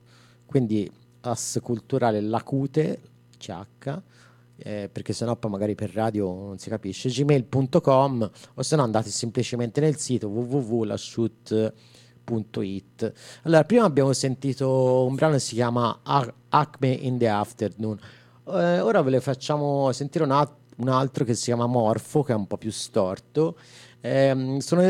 [0.46, 0.90] quindi
[1.20, 3.00] asculturale lacute
[3.38, 4.00] CH
[4.56, 7.08] eh, perché sennò poi magari per radio non si capisce.
[7.08, 15.34] Gmail.com o se no andate semplicemente nel sito www.lashoot.it allora prima abbiamo sentito un brano
[15.34, 16.00] che si chiama
[16.48, 17.98] Acme in the Afternoon.
[18.46, 22.32] Eh, ora ve le facciamo sentire un, al- un altro che si chiama Morfo che
[22.32, 23.58] è un po' più storto.
[24.00, 24.82] Ehm, sono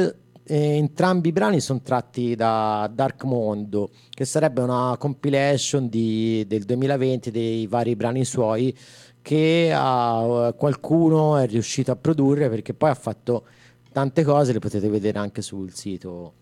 [0.46, 6.64] eh, entrambi i brani sono tratti da Dark Mondo, che sarebbe una compilation di- del
[6.64, 8.76] 2020 dei vari brani suoi
[9.24, 13.44] che ha- qualcuno è riuscito a produrre perché poi ha fatto
[13.90, 16.34] tante cose, le potete vedere anche sul sito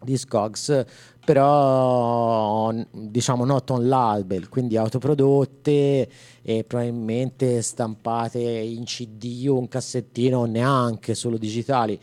[0.00, 0.84] di Scogs,
[1.24, 6.08] però diciamo not on label, quindi autoprodotte
[6.40, 11.98] e probabilmente stampate in CD o un cassettino, neanche solo digitali.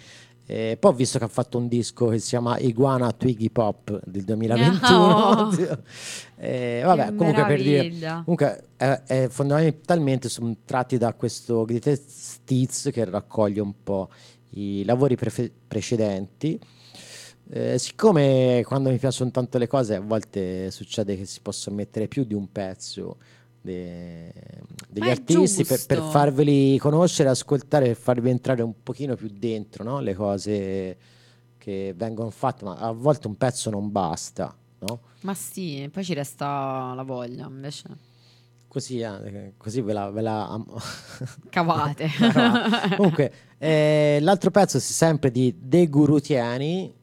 [0.49, 3.99] Eh, poi ho visto che ha fatto un disco che si chiama Iguana Twiggy Pop
[4.05, 4.89] del 2021.
[4.89, 5.49] No.
[6.39, 7.89] Eh, vabbè, comunque per dire,
[8.23, 14.09] comunque è, è fondamentalmente sono tratti da questo Greatest Hits che raccoglie un po'
[14.51, 16.59] i lavori prefe- precedenti.
[17.49, 22.07] Eh, siccome quando mi piacciono tanto le cose, a volte succede che si possono mettere
[22.07, 23.17] più di un pezzo
[23.67, 24.33] de-
[24.89, 29.83] degli è artisti per, per farveli conoscere, ascoltare, per farvi entrare un pochino più dentro
[29.83, 29.99] no?
[29.99, 30.97] le cose
[31.57, 34.99] che vengono fatte, ma a volte un pezzo non basta, no?
[35.21, 38.15] Ma sì, poi ci resta la voglia, invece
[38.69, 40.65] Così, eh, così ve la, ve la am-
[41.49, 42.09] cavate.
[42.95, 46.93] Comunque, eh, l'altro pezzo, si- sempre di De Gurutiani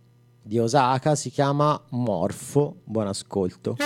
[0.40, 2.76] di Osaka, si chiama Morfo.
[2.84, 3.76] Buon ascolto.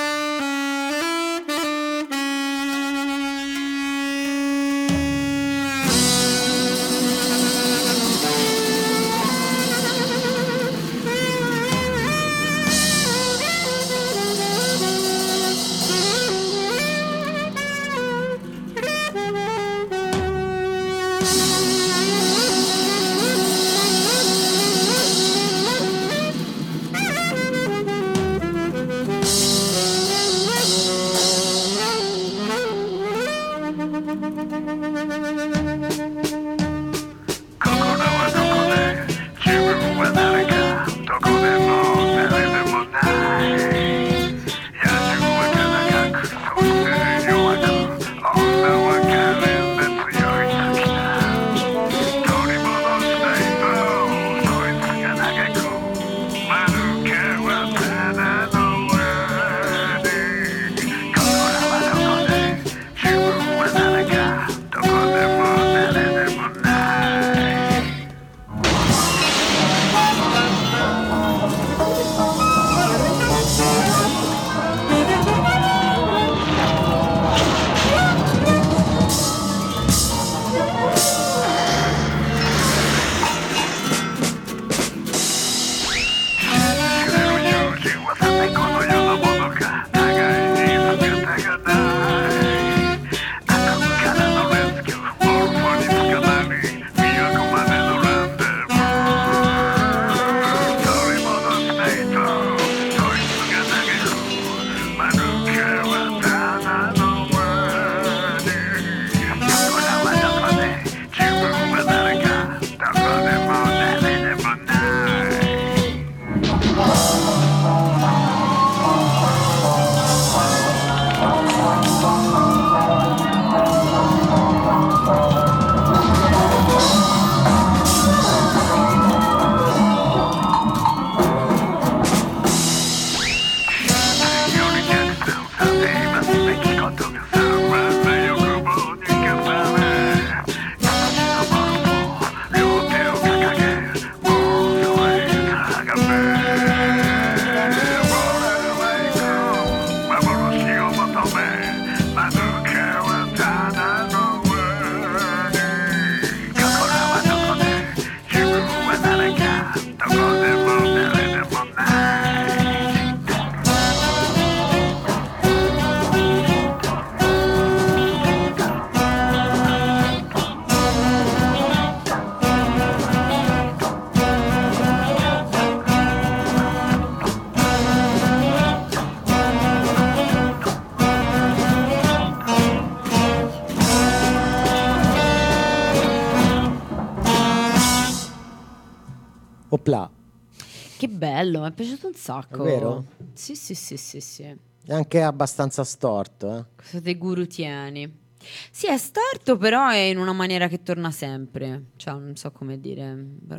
[191.49, 192.65] Bello, mi è piaciuto un sacco.
[192.65, 193.05] È vero?
[193.33, 194.43] Sì, sì, sì, sì, sì.
[194.43, 196.59] è anche abbastanza storto.
[196.59, 196.65] Eh?
[196.77, 198.27] Cosa dei guru tieni?
[198.71, 201.87] Sì, è storto, però è in una maniera che torna sempre.
[201.97, 203.17] Cioè, non so come dire,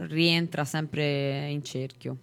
[0.07, 2.17] rientra sempre in cerchio.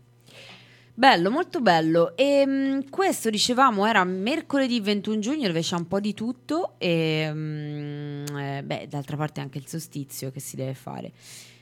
[0.95, 2.17] Bello, molto bello.
[2.17, 7.31] E mh, questo dicevamo era mercoledì 21 giugno dove c'è un po' di tutto e
[7.31, 11.13] mh, eh, beh, d'altra parte anche il solstizio che si deve fare.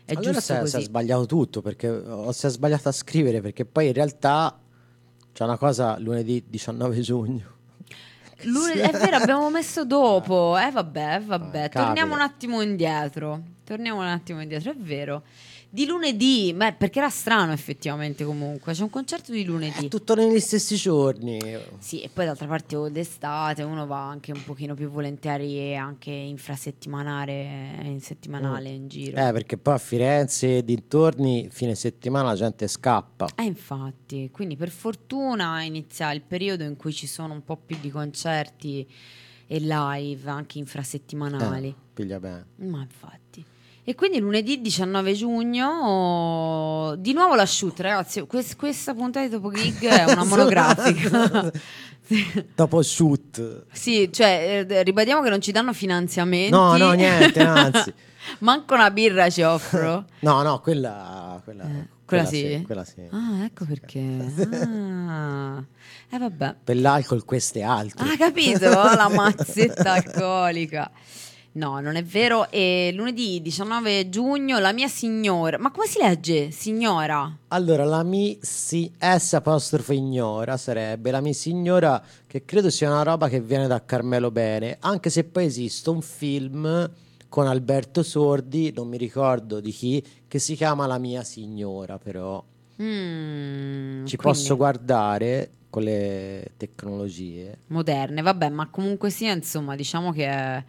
[0.06, 0.82] È allora giusto si è, si è così.
[0.82, 4.58] sbagliato tutto perché o si è sbagliato a scrivere perché poi in realtà
[5.32, 7.52] c'è una cosa lunedì 19 giugno.
[8.42, 10.58] Lunedì- è vero, abbiamo messo dopo.
[10.58, 11.64] Eh vabbè, vabbè.
[11.64, 13.42] Eh, Torniamo un attimo indietro.
[13.64, 15.22] Torniamo un attimo indietro, è vero.
[15.74, 18.74] Di lunedì, beh, perché era strano effettivamente comunque.
[18.74, 19.88] C'è un concerto di lunedì.
[19.88, 21.40] Tutto negli stessi giorni.
[21.80, 26.12] Sì, e poi d'altra parte o d'estate uno va anche un pochino più volentieri anche
[26.12, 29.16] infrasettimanale, in settimanale in giro.
[29.16, 33.26] Eh, perché poi a Firenze e dintorni fine settimana la gente scappa.
[33.34, 37.76] Eh, infatti, quindi per fortuna inizia il periodo in cui ci sono un po' più
[37.80, 38.88] di concerti
[39.48, 41.66] e live anche infrasettimanali.
[41.66, 42.46] Eh, piglia bene.
[42.58, 43.23] Ma infatti.
[43.86, 48.22] E quindi lunedì 19 giugno, oh, di nuovo la shoot, ragazzi.
[48.22, 51.52] quest- questa puntata di Topo Gig è una monografica.
[52.06, 52.22] Sì.
[52.54, 53.64] Dopo shoot.
[53.72, 56.50] Sì, cioè, eh, ribadiamo che non ci danno finanziamenti.
[56.50, 57.94] No, no, niente, anzi.
[58.40, 60.04] Manco una birra ci offro.
[60.18, 61.66] No, no, quella, quella,
[62.04, 62.62] quella sì?
[62.66, 63.08] quella sì.
[63.10, 64.00] Ah, ecco perché.
[64.68, 65.64] Ah.
[66.10, 66.56] Eh, vabbè.
[66.62, 68.06] Per l'alcol queste altre.
[68.06, 68.68] Ah, capito?
[68.68, 70.90] La mazzetta alcolica.
[71.56, 72.50] No, non è vero.
[72.50, 75.56] E lunedì 19 giugno la mia signora.
[75.58, 76.50] Ma come si legge?
[76.50, 77.30] Signora?
[77.48, 83.02] Allora, la mi si, S apostrofo ignora sarebbe la mi signora che credo sia una
[83.04, 86.90] roba che viene da Carmelo Bene, anche se poi esiste un film
[87.28, 92.42] con Alberto Sordi, non mi ricordo di chi, che si chiama La mia signora, però
[92.82, 97.58] Mm, ci quindi posso guardare con le tecnologie.
[97.68, 100.64] Moderne, vabbè, ma comunque sia, insomma, diciamo che è-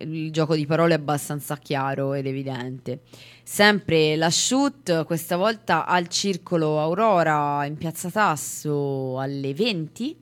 [0.00, 3.00] il gioco di parole è abbastanza chiaro ed evidente.
[3.42, 10.16] Sempre la shoot, questa volta al Circolo Aurora in Piazza Tasso alle 20.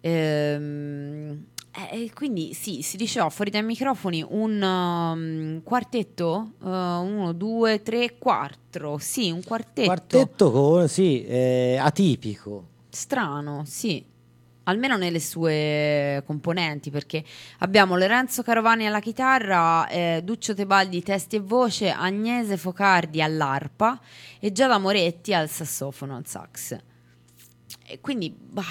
[0.00, 1.44] Ehm,
[1.90, 7.82] eh, e quindi sì, si diceva fuori dai microfoni un um, quartetto, Uh, uno, due,
[7.82, 9.86] tre, quattro, sì, un quartetto.
[9.86, 12.66] Quartetto con, sì, eh, atipico.
[12.88, 14.04] Strano, sì.
[14.68, 17.24] Almeno nelle sue componenti, perché
[17.60, 23.98] abbiamo Lorenzo Carovani alla chitarra, eh, Duccio Tebaldi testi e voce, Agnese Focardi all'arpa
[24.38, 26.76] e Giada Moretti al sassofono, al sax.
[27.86, 28.62] E quindi, bah,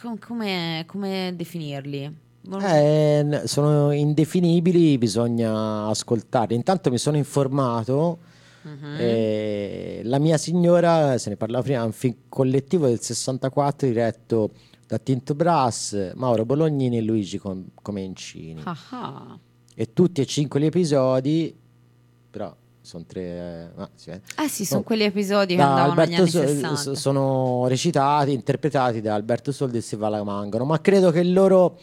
[0.00, 2.24] com- come, come definirli?
[2.60, 6.54] Eh, sono indefinibili, bisogna ascoltarli.
[6.54, 8.18] Intanto mi sono informato.
[8.62, 8.96] Mhm.
[8.98, 14.50] eh, la mia signora, se ne parlava prima, è un film collettivo del 64 diretto
[14.86, 18.60] da Tinto Brass, Mauro Bolognini e Luigi Com- Comencini.
[18.64, 19.38] Ah ah.
[19.74, 21.54] E tutti e cinque gli episodi,
[22.30, 23.22] però sono tre.
[23.22, 24.20] eh, ah, sì, eh.
[24.42, 26.76] Eh sì, sono Oh, quegli episodi che da andavano negli Alberto anni Sol- 60.
[26.76, 31.78] so- sono recitati, interpretati da Alberto Soldi e Silva Lamangano, ma credo che loro,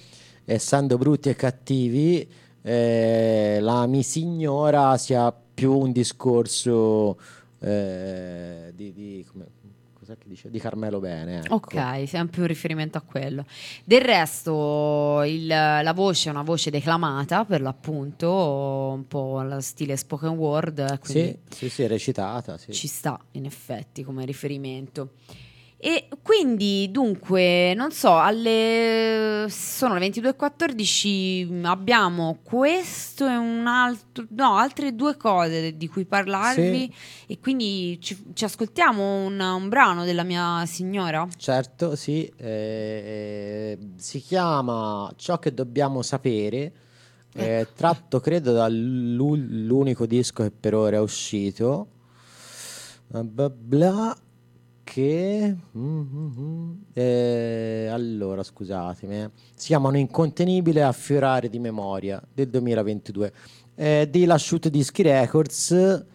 [0.45, 2.27] essendo brutti e cattivi,
[2.61, 7.17] eh, la mi signora sia più un discorso
[7.59, 9.47] eh, di, di, come-
[10.13, 10.49] cos'è che dice?
[10.49, 11.39] di Carmelo Bene.
[11.43, 11.55] ecco.
[11.55, 13.45] Ok, sempre un riferimento a quello.
[13.83, 18.29] Del resto, il- la voce è una voce declamata per l'appunto,
[18.95, 22.57] un po' allo stile spoken word, Sì, sì, sì, recitata.
[22.57, 22.71] Sì.
[22.73, 25.11] ci sta in effetti come riferimento.
[25.85, 34.55] E quindi, dunque, non so, alle sono le 22.14, abbiamo questo e un altro, no,
[34.55, 36.95] altre due cose di cui parlarvi
[37.27, 41.27] e quindi ci, ci ascoltiamo un, un brano della mia signora.
[41.35, 46.71] Certo, sì, eh, si chiama Ciò che dobbiamo sapere,
[47.33, 47.71] eh, Ecco.
[47.75, 51.87] tratto credo dall'unico disco che per ora è uscito,
[53.07, 54.15] bla bla,
[54.83, 55.55] che...
[55.77, 63.33] mm, mm, mm, eh, allora, scusatemi, eh, si chiamano Incontenibile affiorare di memoria del 2022,
[63.75, 66.05] eh, di Lasciute Dischi Records,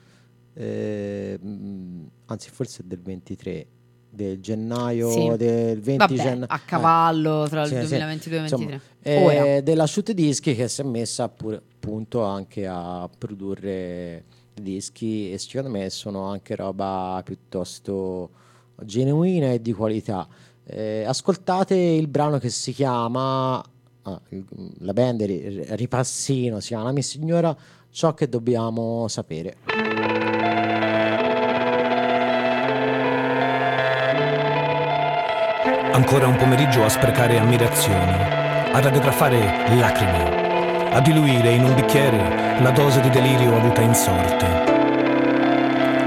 [0.54, 3.66] eh, mm, anzi forse del 23
[4.10, 5.36] del gennaio Sì.
[5.36, 7.80] del 20 Vabbè, gennaio a cavallo tra il sì, sì.
[7.80, 9.12] 2022 e il Insomma, 2023.
[9.12, 9.60] eh, Ora.
[9.60, 14.24] della Shoot Dischi che si è messa pure, appunto anche a produrre
[14.54, 18.30] dischi e secondo me sono anche roba piuttosto
[18.84, 20.26] genuina e di qualità.
[20.64, 24.20] Eh, ascoltate il brano che si chiama ah,
[24.80, 27.56] la band ri- ripassino si chiama mia signora
[27.90, 29.56] ciò che dobbiamo sapere.
[35.92, 38.12] Ancora un pomeriggio a sprecare ammirazioni,
[38.72, 44.46] a radiografare lacrime, a diluire in un bicchiere la dose di delirio avuta in sorte.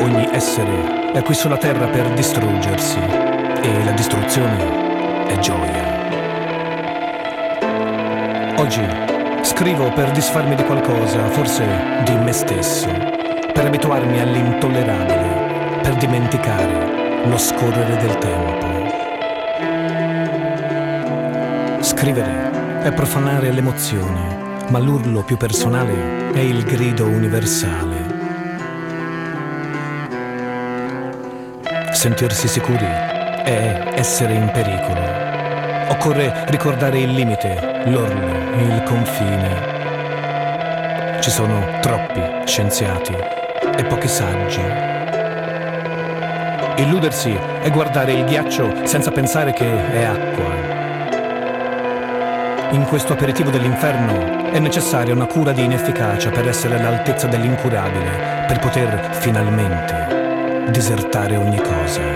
[0.01, 5.99] Ogni essere è qui sulla terra per distruggersi e la distruzione è gioia.
[8.55, 8.81] Oggi
[9.41, 11.65] scrivo per disfarmi di qualcosa, forse
[12.05, 12.87] di me stesso,
[13.53, 18.69] per abituarmi all'intollerabile, per dimenticare lo scorrere del tempo.
[21.83, 27.90] Scrivere è profanare l'emozione, ma l'urlo più personale è il grido universale.
[32.01, 35.03] Sentirsi sicuri è essere in pericolo.
[35.89, 39.59] Occorre ricordare il limite, l'orlo, il confine.
[41.21, 44.63] Ci sono troppi scienziati e pochi saggi.
[46.77, 50.55] Illudersi è guardare il ghiaccio senza pensare che è acqua.
[52.71, 58.57] In questo aperitivo dell'inferno è necessaria una cura di inefficacia per essere all'altezza dell'incurabile, per
[58.57, 60.20] poter finalmente
[60.69, 62.10] disertare ogni cosa.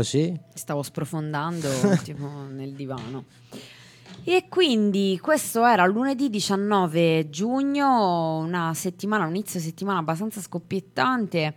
[0.00, 0.34] Così?
[0.54, 1.68] Stavo sprofondando
[2.02, 3.26] tipo nel divano.
[4.24, 11.54] E quindi questo era lunedì 19 giugno, una settimana, un inizio settimana abbastanza scoppiettante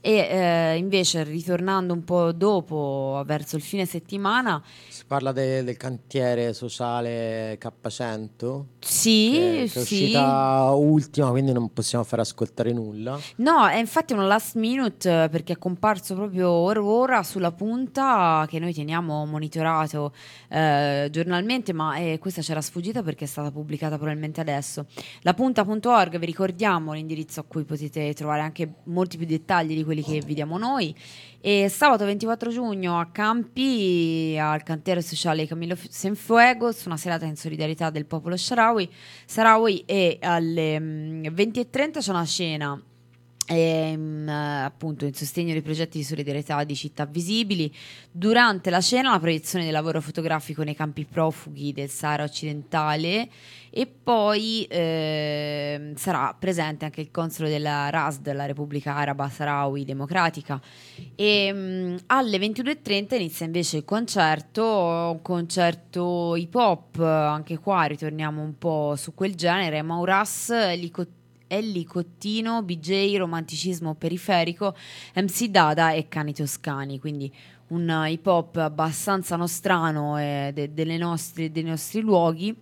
[0.00, 4.60] e eh, invece ritornando un po' dopo, verso il fine settimana,
[5.04, 8.64] Si parla de- del cantiere sociale K100?
[8.78, 9.78] sì, che, che è sì.
[9.78, 13.18] uscita ultima, quindi non possiamo far ascoltare nulla.
[13.36, 18.58] No, è infatti uno last minute perché è comparso proprio ora ora sulla punta che
[18.58, 20.14] noi teniamo monitorato
[20.48, 24.86] eh, giornalmente, ma eh, questa c'era sfuggita perché è stata pubblicata probabilmente adesso.
[25.20, 30.22] Lapunta.org, vi ricordiamo l'indirizzo a cui potete trovare anche molti più dettagli di quelli che
[30.24, 30.94] vi diamo noi.
[31.46, 37.90] E sabato 24 giugno a Campi, al cantiere sociale Camillo Senfuegos, una serata in solidarietà
[37.90, 38.90] del popolo Sharawi,
[39.26, 42.82] Sarawi e alle mm, 20.30 c'è una scena
[43.46, 47.72] ehm, eh, appunto in sostegno dei progetti di solidarietà di città visibili.
[48.10, 53.28] Durante la cena la proiezione del lavoro fotografico nei campi profughi del Sahara occidentale
[53.70, 60.60] e poi ehm, sarà presente anche il console della RASD, la Repubblica Araba Sahrawi Democratica.
[61.16, 68.40] E mm, alle 22.30 inizia invece il concerto, un concerto hip hop, anche qua ritorniamo
[68.40, 71.22] un po' su quel genere, Mauras, Lico-
[71.54, 74.74] Elli Cottino, BJ, Romanticismo Periferico,
[75.14, 77.32] MC Dada e Cani Toscani, quindi
[77.68, 82.54] un eh, hip hop abbastanza nostrano eh, de- dei nostri luoghi.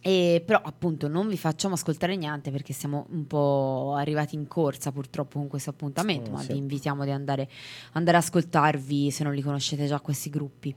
[0.00, 4.92] E però appunto non vi facciamo ascoltare niente perché siamo un po' arrivati in corsa
[4.92, 6.52] purtroppo con questo appuntamento, Oh, ma sì.
[6.52, 7.48] vi invitiamo ad andare,
[7.94, 10.72] andare a ascoltarvi se non li conoscete già questi gruppi.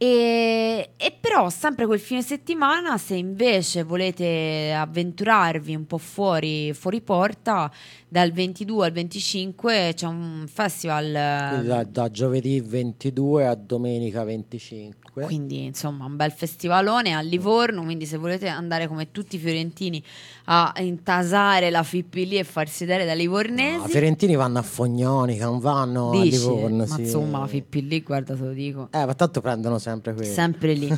[0.00, 7.00] E, e però sempre quel fine settimana, se invece volete avventurarvi un po' fuori, fuori
[7.00, 7.68] porta,
[8.06, 11.12] dal 22 al 25 c'è un festival.
[11.64, 15.08] Da, da giovedì 22 a domenica 25.
[15.18, 15.24] comunque.
[15.24, 17.82] Quindi, insomma, un bel festivalone a Livorno.
[17.82, 20.02] Quindi, se volete andare come tutti i fiorentini
[20.50, 24.62] a intasare la Fippi lì e farsi dare da livornesi, No, I fiorentini vanno a
[24.62, 26.76] Fognoni, che non vanno dici, a Livorno.
[26.78, 27.00] ma sì.
[27.02, 28.88] insomma, la Fippi lì, guarda, te lo dico.
[28.90, 30.32] Eh, ma tanto prendono sempre quelli.
[30.32, 30.88] Sempre lì.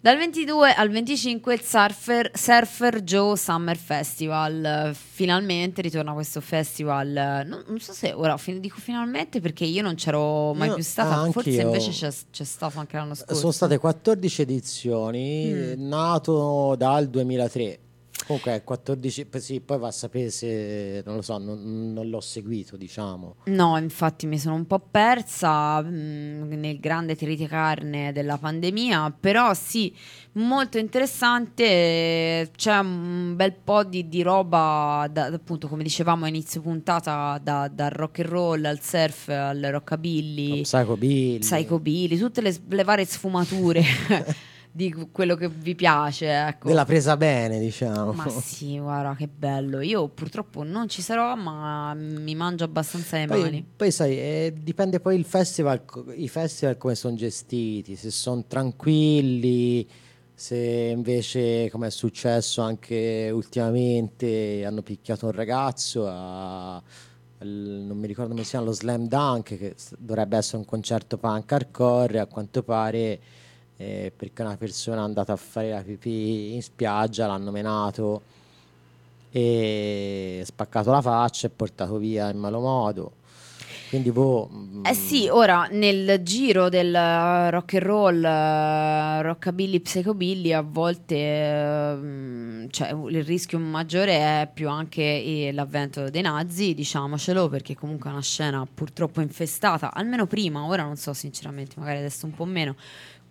[0.00, 4.94] Dal 22 al 25 il Surfer, Surfer Joe Summer Festival.
[4.94, 7.44] Finalmente ritorna questo festival.
[7.46, 10.82] Non, non so se ora fin- dico finalmente perché io non c'ero mai Io- più
[10.82, 11.30] stata.
[11.30, 11.66] Forse anch'io.
[11.66, 13.34] invece c'è, c'è stato anche l'anno scorso.
[13.34, 15.86] Sono state 14 edizioni, Mm.
[15.88, 17.78] nato dal 2003.
[18.26, 22.20] Comunque, 14, poi sì, poi va a sapere se, non lo so, non, non l'ho
[22.20, 23.36] seguito, diciamo.
[23.44, 29.94] No, infatti mi sono un po' persa mh, nel grande triticarne della pandemia, però sì,
[30.32, 36.60] molto interessante, c'è un bel po' di, di roba, da- appunto come dicevamo a inizio
[36.60, 41.38] puntata, da- dal rock and roll al surf al rockabilly, Psychobilly.
[41.40, 43.82] psychobilly, tutte le, le varie sfumature
[44.76, 46.66] di quello che vi piace, ecco.
[46.66, 48.12] Della presa bene, diciamo.
[48.12, 49.80] Ma sì, guarda che bello.
[49.80, 53.64] Io purtroppo non ci sarò, ma mi mangio abbastanza le mani.
[53.76, 55.80] Poi, sai, eh, dipende poi il festival,
[56.16, 59.88] i festival come sono gestiti, se sono tranquilli,
[60.34, 60.56] se
[60.92, 66.82] invece, come è successo anche ultimamente, hanno picchiato un ragazzo a,
[67.38, 71.52] non mi ricordo come si chiama, lo Slam Dunk, che dovrebbe essere un concerto punk
[71.52, 73.20] hardcore, a quanto pare
[73.76, 78.22] eh, perché una persona è andata a fare la pipì in spiaggia, l'hanno menato
[79.30, 83.12] e spaccato la faccia e portato via in malo modo.
[83.88, 84.48] Quindi, boh.
[84.52, 90.62] mm, Eh sì, ora nel giro del eh, rock and roll, eh, rockabilly, psychobilly, a
[90.62, 97.76] volte eh, cioè, il rischio maggiore è più anche eh, l'avvento dei nazi, diciamocelo, perché
[97.76, 102.34] comunque è una scena purtroppo infestata, almeno prima, ora non so sinceramente, magari adesso un
[102.34, 102.74] po' meno,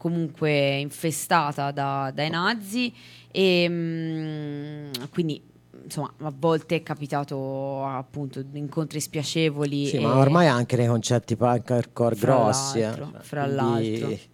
[0.04, 2.94] comunque infestata da- dai nazi
[3.32, 5.42] e mm, quindi
[5.86, 11.72] insomma a volte è capitato appunto incontri spiacevoli Sì, ma ormai anche nei concerti punk
[11.72, 12.80] hardcore grossi.
[12.80, 12.84] eh.
[12.84, 14.32] l'altro, Cioè, fra quindi- l'altro.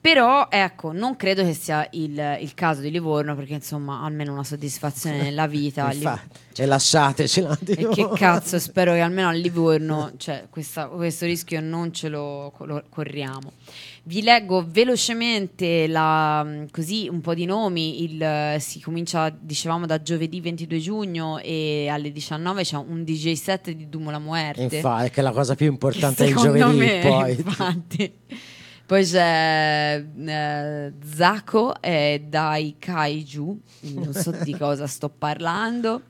[0.00, 4.44] Però ecco, non credo che sia il, il caso di Livorno perché insomma almeno una
[4.44, 5.90] soddisfazione nella vita.
[5.92, 11.26] Infatti, e lasciateci un e che cazzo, spero che almeno a Livorno cioè, questa- questo
[11.26, 13.52] rischio non ce lo, lo corriamo.
[14.08, 18.04] Vi leggo velocemente la- così un po' di nomi.
[18.04, 23.70] Il, si comincia, dicevamo, da giovedì 22 giugno e alle 19 c'è un DJ set
[23.70, 24.76] di Dumo la Muerte.
[24.76, 26.76] Infatti, che è la cosa più importante del giovedì.
[26.78, 27.32] me, poi.
[27.36, 28.12] infatti.
[28.88, 36.04] Poi c'è eh, Zako e Dai Kaiju, non so di cosa sto parlando,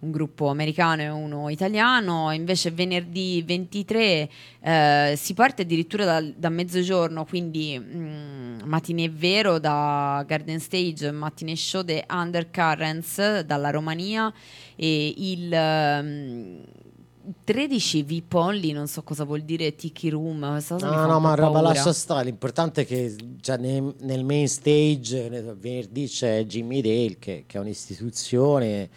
[0.00, 2.32] un gruppo americano e uno italiano.
[2.32, 4.28] Invece venerdì 23
[4.58, 11.54] eh, si parte addirittura da, da mezzogiorno, quindi mm, matinee vero da Garden Stage, matinee
[11.54, 14.34] show The Undercurrents dalla Romania
[14.74, 15.52] e il...
[15.52, 16.62] ehm,
[17.44, 20.38] 13 VIP only, non so cosa vuol dire Tiki Room.
[20.38, 22.24] No, no, ma roba lascia stare.
[22.24, 25.28] L'importante è che già nel, nel main stage
[25.58, 28.88] venerdì c'è Jimmy Dale, che, che è un'istituzione,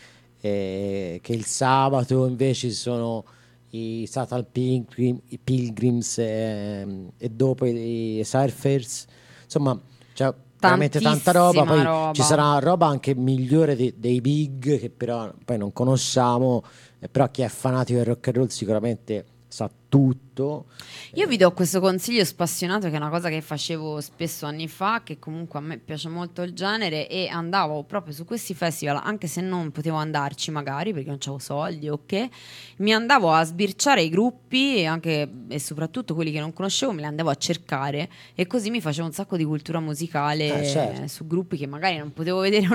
[0.42, 3.24] eh, che il sabato invece sono
[3.72, 9.06] i Satan Pilgrim- i Pilgrims ehm, e dopo i, i Surfers.
[9.44, 9.80] Insomma,
[10.14, 11.64] c'è veramente tanta roba.
[11.64, 12.14] Poi roba.
[12.14, 16.64] ci sarà roba anche migliore de- dei big che però poi non conosciamo.
[17.00, 20.66] Eh, però chi è fanatico del rock and roll sicuramente sa tutto.
[21.14, 25.02] Io vi do questo consiglio spassionato che è una cosa che facevo spesso anni fa,
[25.04, 29.28] che comunque a me piace molto il genere e andavo proprio su questi festival, anche
[29.28, 32.30] se non potevo andarci magari perché non avevo soldi o che,
[32.78, 37.00] mi andavo a sbirciare i gruppi e, anche, e soprattutto quelli che non conoscevo me
[37.00, 41.08] li andavo a cercare e così mi facevo un sacco di cultura musicale Eh, certo.
[41.08, 42.68] su gruppi che magari non potevo vedere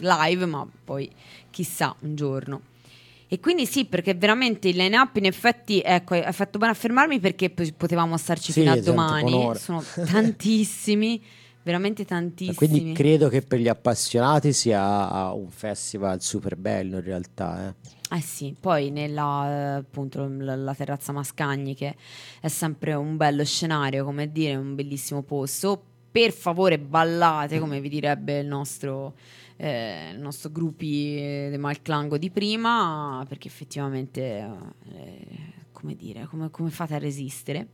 [0.00, 1.08] live, ma poi
[1.50, 2.62] chissà un giorno.
[3.32, 7.20] E quindi sì, perché veramente il line-up in effetti, ecco, hai fatto bene a fermarmi
[7.20, 9.54] perché potevamo starci Sì, fino a esatto, domani.
[9.54, 11.22] Sono tantissimi,
[11.62, 12.56] veramente tantissimi.
[12.56, 17.68] Quindi credo che per gli appassionati sia un festival super bello in realtà.
[17.68, 18.16] eh.
[18.16, 21.94] Eh sì, poi nella eh, appunto la, la terrazza Mascagni che
[22.40, 25.84] è sempre un bello scenario, come dire, un bellissimo posto.
[26.10, 29.14] Per favore ballate, come vi direbbe il nostro,
[29.56, 34.20] eh, il nostro gruppi eh, del Malclango di prima, perché effettivamente,
[34.92, 35.26] eh,
[35.72, 37.68] come dire, come, come fate a resistere?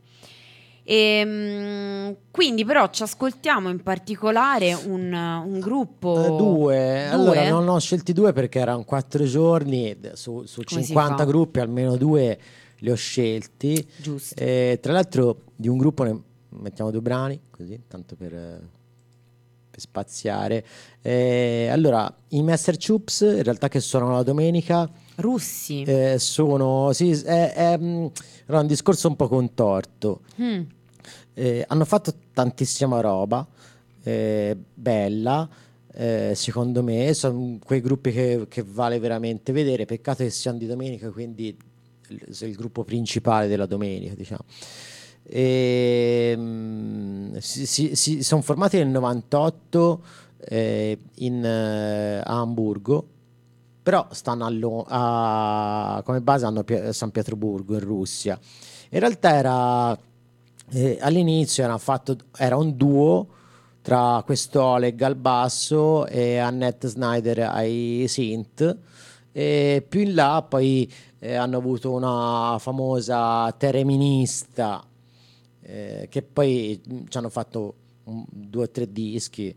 [0.89, 6.23] E, quindi però ci ascoltiamo in particolare un, un gruppo...
[6.23, 6.37] Eh, due.
[6.37, 7.07] Due?
[7.09, 11.23] allora non ho scelti due perché erano quattro giorni, su, su Come si 50 fa?
[11.25, 12.39] gruppi almeno due
[12.77, 13.85] li ho scelti.
[13.97, 14.41] Giusto.
[14.41, 18.59] Eh, tra l'altro di un gruppo ne, mettiamo due brani, così, tanto per, eh,
[19.69, 20.65] per spaziare.
[21.01, 25.83] Eh, allora, i Master Chups, in realtà che suonano la domenica, Russi.
[25.83, 26.91] eh, sono...
[26.93, 28.05] Sì, è, è, mm,
[28.45, 30.21] era un discorso un po' contorto.
[30.41, 30.61] Mm.
[31.33, 33.45] Eh, hanno fatto tantissima roba,
[34.03, 35.47] eh, bella,
[35.93, 40.65] eh, secondo me, sono quei gruppi che, che vale veramente vedere, peccato che siano di
[40.65, 41.55] domenica, quindi
[42.09, 44.43] il, il gruppo principale della domenica, diciamo.
[45.29, 50.01] E, mm, si, sono formati nel 98
[50.39, 53.05] eh, in, eh, a Hamburgo,
[53.83, 54.45] però stanno
[54.87, 58.39] a a- come base hanno Pie- San Pietroburgo in Russia.
[58.89, 59.97] In realtà era
[60.71, 63.27] eh, all'inizio era, fatto, era un duo
[63.81, 68.77] tra questo Oleg al basso e Annette Snyder ai synth.
[69.31, 74.83] E più in là poi eh, hanno avuto una famosa tereminista
[75.67, 77.73] eh, che poi mh, ci hanno fatto
[78.05, 79.53] un- due o tre dischi.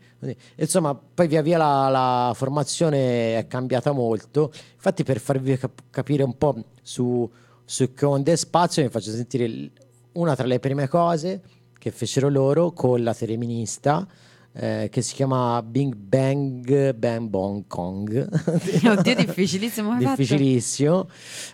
[0.57, 4.51] Insomma, poi via via la, la formazione è cambiata molto.
[4.75, 7.29] Infatti, per farvi cap- capire un po' su,
[7.63, 9.69] su che onde spazio, vi faccio sentire
[10.13, 11.41] una tra le prime cose
[11.79, 14.05] che fecero loro con la tereminista.
[14.53, 18.27] eh, che si chiama Bing Bang Bang Bong Kong
[18.85, 19.97] Oddio, difficilissimo.
[19.97, 21.07] difficilissimo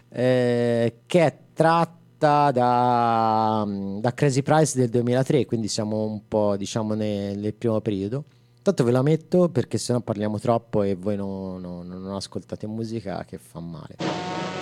[0.10, 1.38] eh, che è
[2.18, 3.65] tratta da,
[3.99, 8.26] da Crazy Price del 2003 quindi siamo un po' diciamo nel, nel primo periodo.
[8.61, 13.23] Tanto ve la metto perché sennò parliamo troppo e voi non, non- non ascoltate musica
[13.26, 14.57] che fa male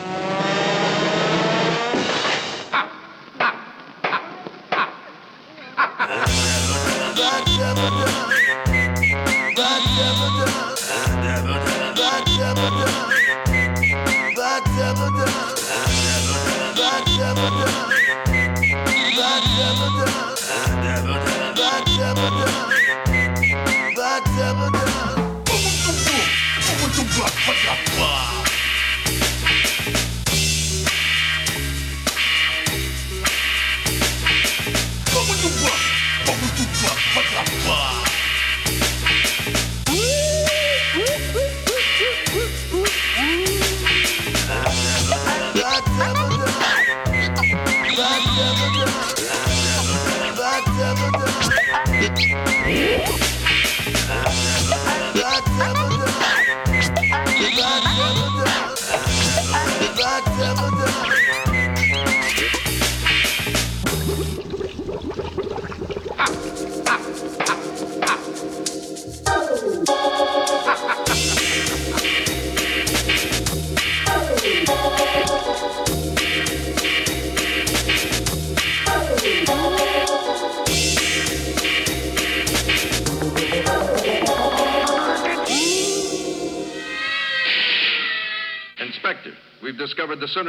[37.66, 37.95] Bye.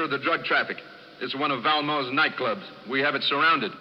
[0.07, 0.77] Of the drug traffic.
[1.21, 2.63] It's one of Valmo's nightclubs.
[2.89, 3.73] We have it surrounded.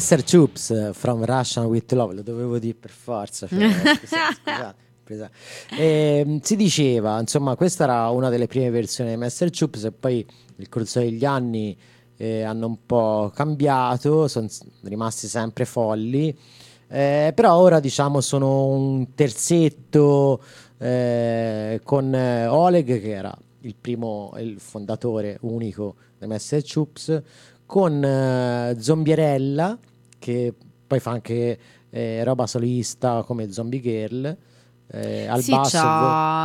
[0.00, 3.46] Master Chups eh, from Russian with Love, lo dovevo dire per forza.
[3.46, 3.58] cioè,
[4.00, 4.74] scusa- scusate,
[5.04, 5.30] presa-
[5.76, 10.26] Ehm, si diceva, insomma, questa era una delle prime versioni di Master Chups e poi
[10.56, 11.76] nel corso degli anni
[12.16, 14.46] eh, hanno un po' cambiato, sono
[14.84, 16.34] rimasti sempre folli.
[16.88, 20.42] Eh, però ora diciamo sono un terzetto
[20.78, 27.22] eh, con eh, Oleg che era il primo, il fondatore unico di Master Chups
[27.66, 29.78] con eh, Zombierella
[30.32, 30.54] che
[30.86, 31.58] poi fa anche
[31.90, 34.36] eh, roba solista come Zombie Girl.
[34.92, 35.78] eh, al sì, basso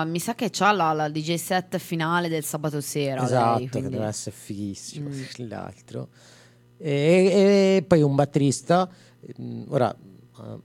[0.09, 3.23] mi sa che c'ha la, la DJ set finale del sabato sera.
[3.23, 5.21] Esatto, lei, che deve essere fighissimo Mm.
[5.49, 6.09] l'altro.
[6.77, 8.87] E, e poi un batterista.
[9.41, 10.59] mm, Ora eh,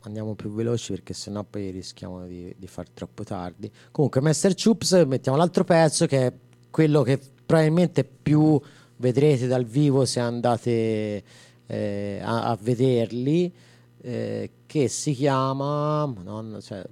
[0.00, 3.70] andiamo più veloci perché sennò poi rischiamo di, di far troppo tardi.
[3.92, 6.32] Comunque, Master Chups, mettiamo l'altro pezzo che è
[6.70, 8.60] quello che probabilmente più
[8.96, 11.22] vedrete dal vivo se andate
[11.66, 13.52] eh, a, a vederli.
[14.04, 16.82] eh, che si chiama Madonna, cioè,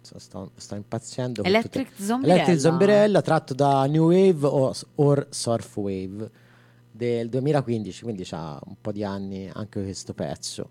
[0.00, 2.34] sto, sto- impazzendo Electric tutte- Zombirella.
[2.34, 6.30] Electric Zombirella tratto da New Wave o, or Surf Wave
[6.90, 10.70] del 2015 quindi c'ha un po' di anni anche questo pezzo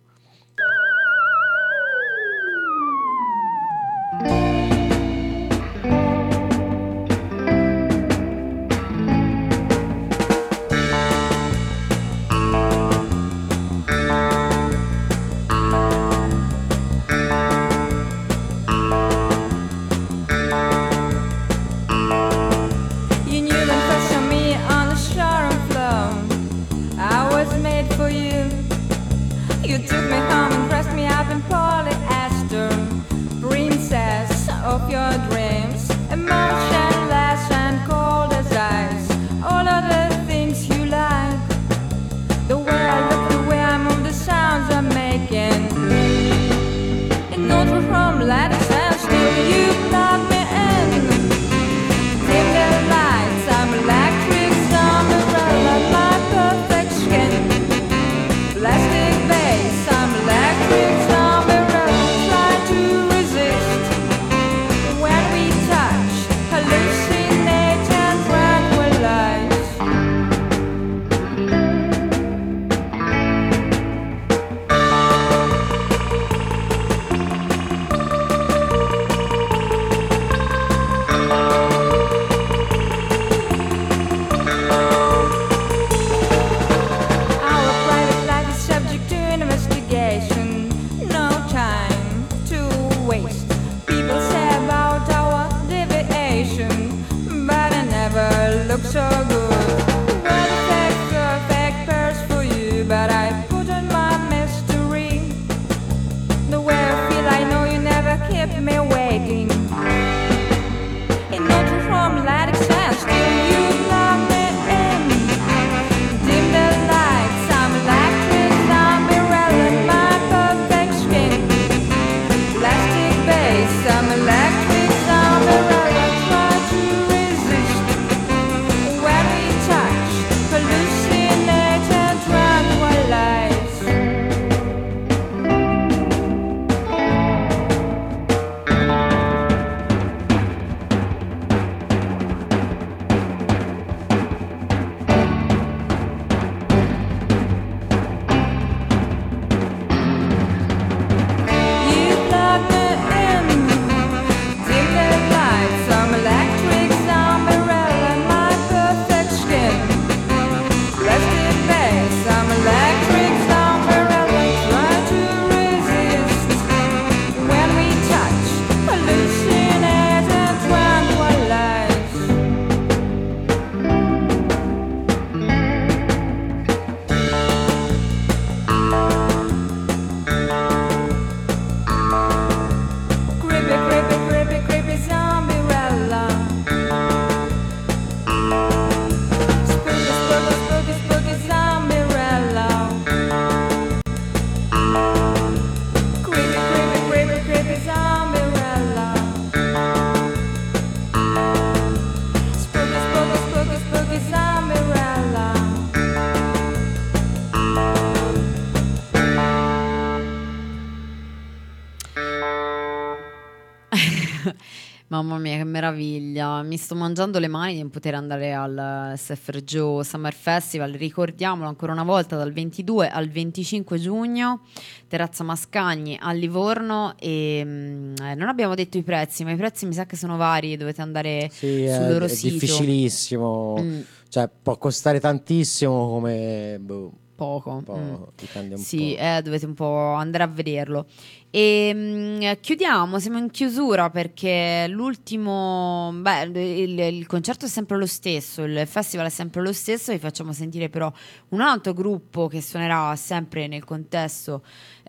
[215.21, 216.63] Mamma mia, che meraviglia!
[216.63, 220.93] Mi sto mangiando le mani di poter andare al SF Joe Summer Festival.
[220.93, 224.61] Ricordiamolo ancora una volta dal 22 al 25 giugno,
[225.07, 227.13] Terrazza Mascagni a Livorno.
[227.19, 230.37] E mm, eh, non abbiamo detto i prezzi, ma i prezzi mi sa che sono
[230.37, 230.75] vari.
[230.75, 232.53] Dovete andare sì, sul è, loro è sito.
[232.53, 234.01] difficilissimo Mm.
[234.27, 237.11] cioè può costare tantissimo come boh,
[237.41, 237.71] Poco.
[237.71, 238.73] un po', mm.
[238.75, 241.07] Sì, eh, dovete un po' andare a vederlo.
[241.49, 248.05] E mm, chiudiamo, siamo in chiusura perché l'ultimo, beh, il, il concerto è sempre lo
[248.05, 251.11] stesso, il festival è sempre lo stesso, vi facciamo sentire però
[251.49, 254.61] un altro gruppo che suonerà sempre nel contesto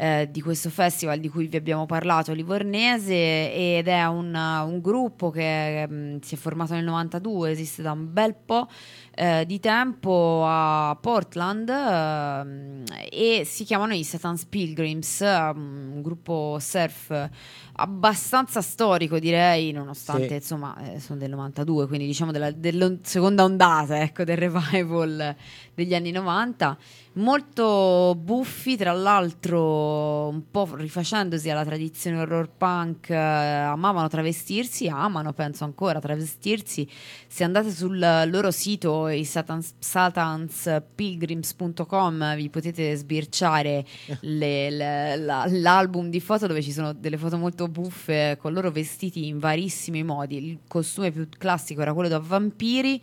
[0.02, 3.14] eh, di questo festival di cui vi abbiamo parlato, Livornese,
[3.54, 8.12] ed è un, un gruppo che mm, si è formato nel 92, esiste da un
[8.12, 8.66] bel po'
[9.14, 16.56] eh, di tempo a Portland ehm, e si chiamano i Satan's Pilgrims, ehm, un gruppo
[16.58, 17.30] surf
[17.74, 20.34] abbastanza storico direi, nonostante Sì.
[20.34, 25.36] insomma eh, sono del 92, quindi diciamo della, della seconda ondata ecco, del revival
[25.74, 26.76] degli anni 90
[27.14, 35.32] molto buffi, tra l'altro un po' rifacendosi alla tradizione horror punk, eh, amavano travestirsi, amano
[35.32, 36.88] penso ancora travestirsi.
[37.26, 43.84] Se andate sul loro sito, i satans, satanspilgrims.com, vi potete sbirciare
[44.20, 48.70] le- le- la- l'album di foto dove ci sono delle foto molto buffe con loro
[48.70, 50.36] vestiti in varissimi modi.
[50.36, 53.02] Il costume più classico era quello da vampiri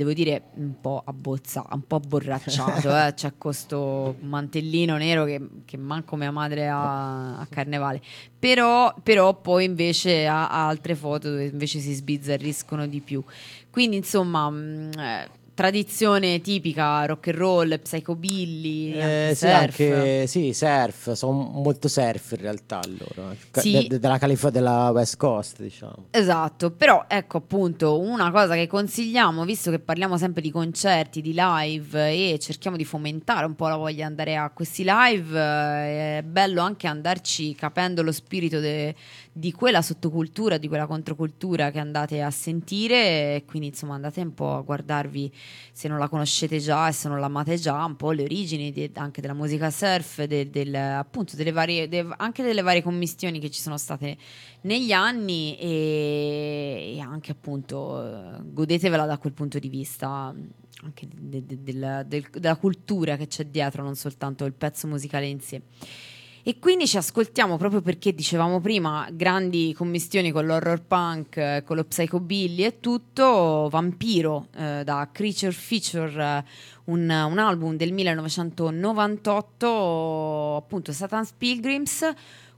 [0.00, 3.12] devo dire un po' abbozzato, un po' abborracciato, eh.
[3.14, 8.00] c'è questo mantellino nero che, che manco mia madre ha a carnevale,
[8.38, 13.22] però, però poi invece ha, ha altre foto dove invece si sbizzarriscono di più.
[13.70, 15.28] Quindi insomma, mh, eh,
[15.64, 19.52] tradizione tipica rock and roll, psychobilly, Eh, sì, surf.
[19.54, 23.70] anche sì, surf, sono molto surf in realtà loro, Sì.
[23.72, 26.06] de- de- della California, della West Coast, diciamo.
[26.12, 31.34] Esatto, però ecco appunto una cosa che consigliamo, visto che parliamo sempre di concerti, di
[31.36, 36.18] live e cerchiamo di fomentare un po' la voglia di andare a questi live, eh,
[36.18, 38.94] è bello anche andarci capendo lo spirito de-
[39.40, 44.54] di quella sottocultura, di quella controcultura che andate a sentire quindi insomma andate un po'
[44.54, 45.32] a guardarvi
[45.72, 48.90] se non la conoscete già e se non l'amate già, un po' le origini de-
[48.94, 53.50] anche della musica surf, de- del- appunto delle varie, de- anche delle varie commistioni che
[53.50, 54.16] ci sono state
[54.62, 60.34] negli anni e, e anche appunto godetevela da quel punto di vista
[60.82, 65.26] anche de- de- del- del- della cultura che c'è dietro, non soltanto il pezzo musicale
[65.26, 65.62] in sé.
[66.42, 71.76] E quindi ci ascoltiamo proprio perché dicevamo prima grandi commistioni con l'horror punk, eh, con
[71.76, 76.42] lo psychobilly e tutto, Vampiro eh, da Creature Feature, eh,
[76.84, 82.10] un, un album del 1998, appunto Satan's Pilgrims.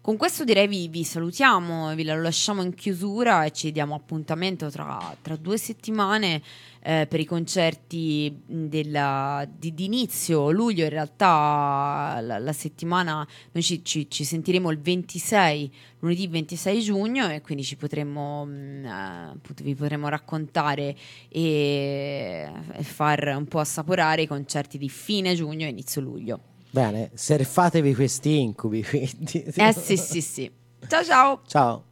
[0.03, 5.17] Con questo direi vi, vi salutiamo, vi lasciamo in chiusura e ci diamo appuntamento tra,
[5.23, 6.43] tra due settimane
[6.83, 10.83] eh, per i concerti della- di, inizio luglio.
[10.83, 17.31] In realtà la, la settimana noi ci, ci- ci sentiremo il 26, lunedì 26 giugno
[17.31, 20.97] e quindi ci potremo, mh, eh, appunto, vi potremo raccontare
[21.29, 26.41] e, e far un po' assaporare i concerti di fine giugno e inizio luglio.
[26.73, 29.45] Bene, surfatevi questi incubi, quindi.
[29.57, 30.51] Eh sì sì sì.
[30.89, 31.41] Ciao ciao!
[31.47, 31.85] Ciao.